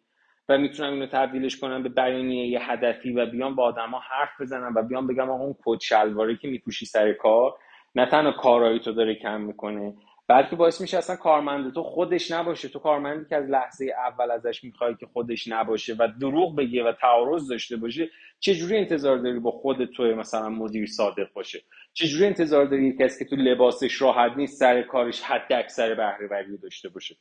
و 0.49 0.57
می‌تونم 0.57 0.93
اینو 0.93 1.05
تبدیلش 1.05 1.59
کنم 1.59 1.83
به 1.83 1.89
بیانیه 1.89 2.47
یه 2.47 2.71
هدفی 2.71 3.11
و 3.11 3.25
بیام 3.25 3.55
با 3.55 3.63
آدما 3.63 3.99
حرف 3.99 4.41
بزنم 4.41 4.73
و 4.75 4.81
بیام 4.81 5.07
بگم 5.07 5.29
آقا 5.29 5.43
اون 5.43 5.55
کت 5.65 5.79
شلواری 5.79 6.37
که 6.37 6.47
میپوشی 6.47 6.85
سر 6.85 7.13
کار 7.13 7.53
نه 7.95 8.05
تنها 8.05 8.31
کارایی 8.31 8.79
تو 8.79 8.91
داره 8.91 9.15
کم 9.15 9.41
می‌کنه 9.41 9.93
بلکه 10.33 10.55
باعث 10.55 10.81
میشه 10.81 10.97
اصلا 10.97 11.15
کارمند 11.15 11.73
تو 11.73 11.83
خودش 11.83 12.31
نباشه. 12.31 12.69
تو 12.69 12.79
کارمندی 12.79 13.25
که 13.29 13.35
از 13.35 13.49
لحظه 13.49 13.93
اول 14.07 14.31
ازش 14.31 14.63
می‌خوای 14.63 14.95
که 14.95 15.05
خودش 15.05 15.47
نباشه 15.47 15.95
و 15.99 16.07
دروغ 16.21 16.55
بگه 16.55 16.83
و 16.83 16.91
تعارض 17.01 17.49
داشته 17.49 17.77
باشه 17.77 18.09
چجوری 18.39 18.77
انتظار 18.77 19.17
داری 19.17 19.39
با 19.39 19.51
خود 19.51 19.85
تو 19.85 20.03
مثلا 20.03 20.49
مدیر 20.49 20.85
صادق 20.85 21.33
باشه؟ 21.33 21.61
چجوری 21.93 22.25
انتظار 22.25 22.65
داری 22.65 22.97
کسی 22.97 23.25
که 23.25 23.29
تو 23.29 23.35
لباسش 23.35 24.01
راحت 24.01 24.37
نیست 24.37 24.59
سر 24.59 24.81
کارش 24.81 25.21
حد 25.21 25.53
اکثر 25.53 25.95
بهره 25.95 26.57
داشته 26.63 26.89
باشه؟ 26.89 27.15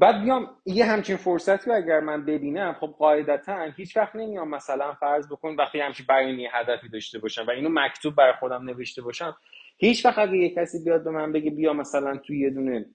بعد 0.00 0.22
بیام 0.22 0.56
یه 0.66 0.84
همچین 0.84 1.16
فرصتی 1.16 1.70
رو 1.70 1.76
اگر 1.76 2.00
من 2.00 2.24
ببینم 2.24 2.76
خب 2.80 2.94
قاعدتا 2.98 3.62
هیچ 3.76 3.96
وقت 3.96 4.16
نمیام 4.16 4.48
مثلا 4.48 4.94
فرض 4.94 5.32
بکن 5.32 5.54
وقتی 5.58 5.80
همچین 5.80 6.06
بیانی 6.08 6.48
هدفی 6.52 6.88
داشته 6.88 7.18
باشم 7.18 7.46
و 7.46 7.50
اینو 7.50 7.68
مکتوب 7.72 8.14
برای 8.14 8.32
خودم 8.40 8.64
نوشته 8.64 9.02
باشم 9.02 9.36
هیچ 9.78 10.06
وقت 10.06 10.18
اگه 10.18 10.36
یه 10.38 10.54
کسی 10.54 10.84
بیاد 10.84 11.04
به 11.04 11.10
من 11.10 11.32
بگه 11.32 11.50
بیا 11.50 11.72
مثلا 11.72 12.16
توی 12.16 12.40
یه 12.40 12.50
دونه 12.50 12.86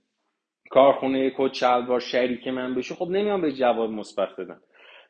کارخونه 0.72 1.32
کد 1.38 1.54
شلوار 1.54 2.00
شریک 2.00 2.48
من 2.48 2.76
بشه 2.76 2.96
خب 2.96 3.10
نمیام 3.10 3.42
به 3.42 3.52
جواب 3.54 3.92
مثبت 3.92 4.30
بدم. 4.38 4.62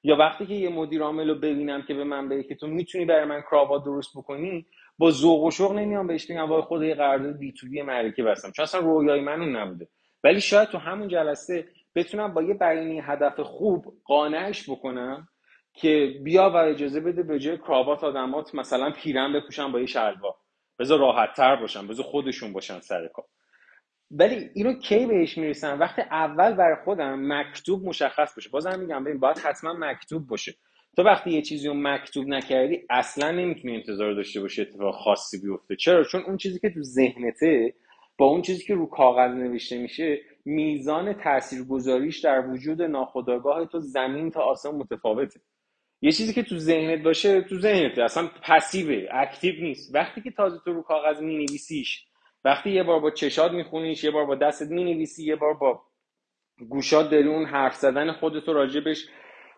یا 0.04 0.16
وقتی 0.16 0.46
که 0.46 0.54
یه 0.54 0.70
مدیر 0.70 1.02
عامل 1.04 1.30
رو 1.30 1.36
ببینم 1.36 1.84
که 1.84 1.94
به 1.94 2.04
من 2.04 2.30
بگه 2.30 2.44
که 2.44 2.56
تو 2.56 2.68
می‌تونی 2.68 3.06
برای 3.06 3.26
من 3.26 3.42
کراوات 3.42 3.86
درست 3.86 4.18
بکنی 4.18 4.66
با 4.98 5.12
ذوق 5.12 5.44
و 5.44 5.52
شوق 5.52 5.74
نمیام 5.74 6.08
بهش 6.08 6.32
بگم 6.32 6.50
وای 6.50 6.62
خود 6.62 6.84
یه 6.84 6.96
قرارداد 6.96 7.38
بی 7.38 7.54
تو 7.54 7.68
بی 7.70 7.82
معرکه 7.82 8.24
بستم. 8.24 8.52
چون 8.52 8.64
اصلا 8.64 8.82
رویای 8.82 9.22
من 9.22 9.42
اون 9.42 9.56
نبوده. 9.56 9.88
ولی 10.24 10.42
شاید 10.42 10.70
تو 10.70 10.78
همون 10.78 11.08
جلسه 11.08 11.66
بتونم 11.96 12.34
با 12.34 12.44
یه 12.44 12.54
بیانی 12.54 13.00
هدف 13.00 13.40
خوب 13.40 13.86
قانعش 14.06 14.70
بکنم 14.70 15.28
که 15.74 16.16
بیا 16.24 16.50
و 16.50 16.58
اجازه 16.58 17.00
بده 17.00 17.24
به 17.24 17.40
جای 17.40 17.58
کراوات 17.58 18.04
آدمات 18.04 18.56
مثلا 18.56 18.92
پیرن 18.92 19.34
بپوشن 19.34 19.72
با 19.72 19.80
یه 19.80 19.86
شلوار. 19.86 20.36
بذار 20.80 21.00
راحت 21.00 21.34
تر 21.34 21.56
باشن 21.56 21.88
بذار 21.88 22.06
خودشون 22.06 22.54
باشن 22.54 22.80
سر 22.80 23.08
کار. 23.08 23.26
ولی 24.12 24.50
اینو 24.54 24.74
کی 24.74 25.06
بهش 25.06 25.38
می‌رسن؟ 25.38 25.78
وقتی 25.78 26.02
اول 26.02 26.54
برای 26.54 26.76
خودم 26.86 27.34
مکتوب 27.34 27.86
مشخص 27.86 28.36
باشه 28.36 28.50
بازم 28.50 28.80
میگم 28.80 29.04
ببین 29.04 29.20
باید 29.20 29.38
حتما 29.38 29.74
مکتوب 29.80 30.28
باشه. 30.28 30.54
تو 30.96 31.04
وقتی 31.04 31.32
یه 31.32 31.42
چیزی 31.42 31.68
رو 31.68 31.74
مکتوب 31.78 32.28
نکردی 32.28 32.84
اصلا 32.90 33.32
نمی‌تونی 33.32 33.76
انتظار 33.76 34.14
داشته 34.14 34.42
باشی 34.42 34.62
اتفاق 34.62 34.96
خاصی 34.96 35.42
بیفته. 35.42 35.76
چرا؟ 35.76 36.04
چون 36.04 36.22
اون 36.22 36.38
چیزی 36.38 36.60
که 36.60 36.70
تو 36.70 36.82
ذهنته 36.82 37.74
با 38.18 38.26
اون 38.26 38.42
چیزی 38.42 38.64
که 38.64 38.76
رو 38.76 38.86
کاغذ 38.86 39.32
نوشته 39.32 39.78
میشه 39.78 40.22
میزان 40.46 41.14
تاثیرگذاریش 41.14 42.20
در 42.20 42.48
وجود 42.48 42.82
ناخودآگاه 42.82 43.66
تو 43.66 43.80
زمین 43.80 44.32
تا 44.32 44.42
آسمان 44.42 44.76
متفاوته. 44.76 45.40
یه 46.02 46.12
چیزی 46.12 46.34
که 46.34 46.44
تو 46.44 46.58
ذهنت 46.58 47.04
باشه 47.04 47.42
تو 47.42 47.60
ذهنت. 47.60 48.00
اصلا 48.00 48.30
passive 48.44 49.00
ه 49.00 49.08
active 49.12 49.64
نیست. 49.64 49.96
وقتی 49.96 50.22
که 50.22 50.32
تازه 50.32 50.60
تو 50.66 50.74
رو 50.74 50.82
کاغذ 50.82 51.22
مینویسیش 51.22 52.06
وقتی 52.46 52.70
یه 52.72 52.84
بار 52.84 53.00
با 53.00 53.12
چشات 53.12 53.52
میخونیش 53.52 54.04
یه 54.04 54.12
بار 54.12 54.26
با 54.26 54.36
دستت 54.36 54.68
می‌نویسی 54.70 55.26
یه 55.26 55.36
بار 55.36 55.54
با 55.54 55.82
گوشات 56.70 57.10
داری 57.10 57.28
اون 57.28 57.46
حرف 57.46 57.76
زدن 57.76 58.12
خودتو 58.12 58.54
راجبش 58.54 59.08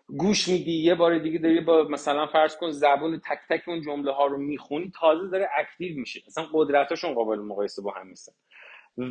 گوش 0.07 0.47
میدی 0.47 0.71
یه 0.83 0.95
بار 0.95 1.19
دیگه 1.19 1.39
داری 1.39 1.61
با 1.61 1.83
مثلا 1.83 2.27
فرض 2.27 2.57
کن 2.57 2.71
زبون 2.71 3.19
تک 3.19 3.39
تک 3.49 3.69
اون 3.69 3.81
جمله 3.81 4.11
ها 4.11 4.25
رو 4.25 4.37
می‌خونی 4.37 4.91
تازه 4.99 5.29
داره 5.29 5.49
active 5.59 5.99
میشه. 5.99 6.21
اصلا 6.27 6.47
قدرتاشون 6.53 7.13
قابل 7.13 7.39
مقایسه 7.39 7.81
با 7.81 7.91
هم 7.91 8.07
نیستن. 8.07 8.33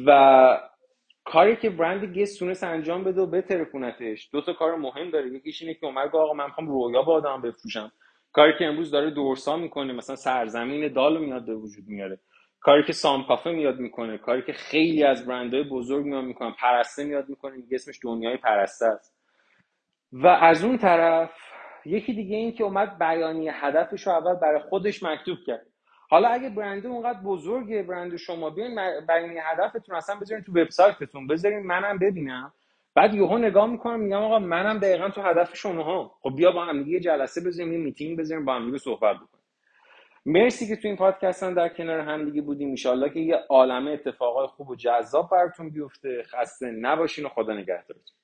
و 0.06 0.10
کاری 1.32 1.56
که 1.56 1.70
برند 1.70 2.04
Guess 2.04 2.38
تونست 2.38 2.64
انجام 2.64 3.04
بده 3.04 3.20
و 3.20 3.26
بترکونتش 3.26 4.28
دو 4.32 4.40
تا 4.40 4.52
کار 4.52 4.76
مهم 4.76 5.10
داره. 5.10 5.28
یکیش 5.28 5.62
اینه 5.62 5.74
که 5.74 5.86
اومد 5.86 6.16
آقا 6.16 6.32
من 6.32 6.44
می‌خوام 6.44 6.68
رویا 6.68 7.02
به 7.02 7.14
آدم 7.14 7.42
بفروشم. 7.42 7.92
کاری 8.32 8.52
که 8.58 8.64
امروز 8.64 8.90
داره 8.90 9.10
دورسا 9.10 9.56
می‌کنه 9.56 9.92
مثلا 9.92 10.16
سرزمین 10.16 10.92
دال 10.92 11.18
میاد 11.18 11.46
به 11.46 11.54
وجود 11.54 11.84
میاره. 11.88 12.20
کاری 12.60 12.84
که 12.84 12.92
سام 12.92 13.24
کافه 13.24 13.50
میاد 13.50 13.78
می‌کنه. 13.78 14.18
کاری 14.18 14.42
که 14.42 14.52
خیلی 14.52 15.04
از 15.04 15.26
برندهای 15.26 15.62
بزرگ 15.62 16.04
میاد 16.04 16.24
می‌کنن. 16.24 16.52
پرسته 16.52 17.04
میاد 17.04 17.28
می‌کنه. 17.28 17.56
دیگه 17.56 17.74
اسمش 17.74 17.98
دنیای 18.02 18.36
پرسته 18.36 18.86
است. 18.86 19.18
و 20.12 20.26
از 20.26 20.64
اون 20.64 20.78
طرف 20.78 21.30
یکی 21.86 22.14
دیگه 22.14 22.36
این 22.36 22.52
که 22.52 22.64
اومد 22.64 22.98
بیانیه 22.98 23.64
هدفش 23.64 24.06
رو 24.06 24.12
اول 24.12 24.34
برای 24.34 24.60
خودش 24.60 25.02
مکتوب 25.02 25.38
کرد. 25.46 25.66
حالا 26.10 26.28
اگه 26.28 26.50
برند 26.50 26.86
اونقدر 26.86 27.20
بزرگه 27.20 27.82
برند 27.82 28.16
شما 28.16 28.50
بیاین 28.50 28.74
بیانیه 29.08 29.42
هدفتون 29.44 29.96
اصلا 29.96 30.16
بذارین 30.16 30.44
تو 30.44 30.52
وبسایتتون 30.52 31.26
بذارین 31.26 31.58
منم 31.58 31.98
ببینم. 31.98 32.52
بعد 32.94 33.14
یهو 33.14 33.38
نگاه 33.38 33.66
می‌کنم 33.66 34.00
میگم 34.00 34.22
آقا 34.22 34.38
منم 34.38 34.78
دقیقا 34.78 35.08
تو 35.10 35.22
هدف 35.22 35.56
شماها. 35.56 36.14
خب 36.20 36.36
بیا 36.36 36.52
با 36.52 36.64
هم 36.64 36.86
یه 36.86 37.00
جلسه 37.00 37.40
بذاریم 37.40 37.72
یه 37.72 37.78
میتینگ 37.78 38.18
بذاریم 38.18 38.44
با 38.44 38.54
هم 38.54 38.66
دیگه 38.66 38.78
صحبت 38.78 39.16
بکنیم. 39.16 39.44
مرسی 40.26 40.68
که 40.68 40.76
تو 40.76 40.88
این 40.88 40.96
پادکست 40.96 41.42
هم 41.42 41.54
در 41.54 41.68
کنار 41.68 42.00
هم 42.00 42.24
دیگه 42.24 42.42
بودیم. 42.42 42.74
ان 42.86 43.10
که 43.14 43.20
یه 43.20 43.36
عالمه 43.48 43.90
اتفاقای 43.90 44.46
خوب 44.46 44.70
و 44.70 44.76
جذاب 44.76 45.30
براتون 45.30 45.70
بیفته. 45.70 46.22
خسته 46.22 46.70
نباشین 46.70 47.24
و 47.24 47.28
خدا 47.28 47.52
نگهدارتون. 47.54 48.16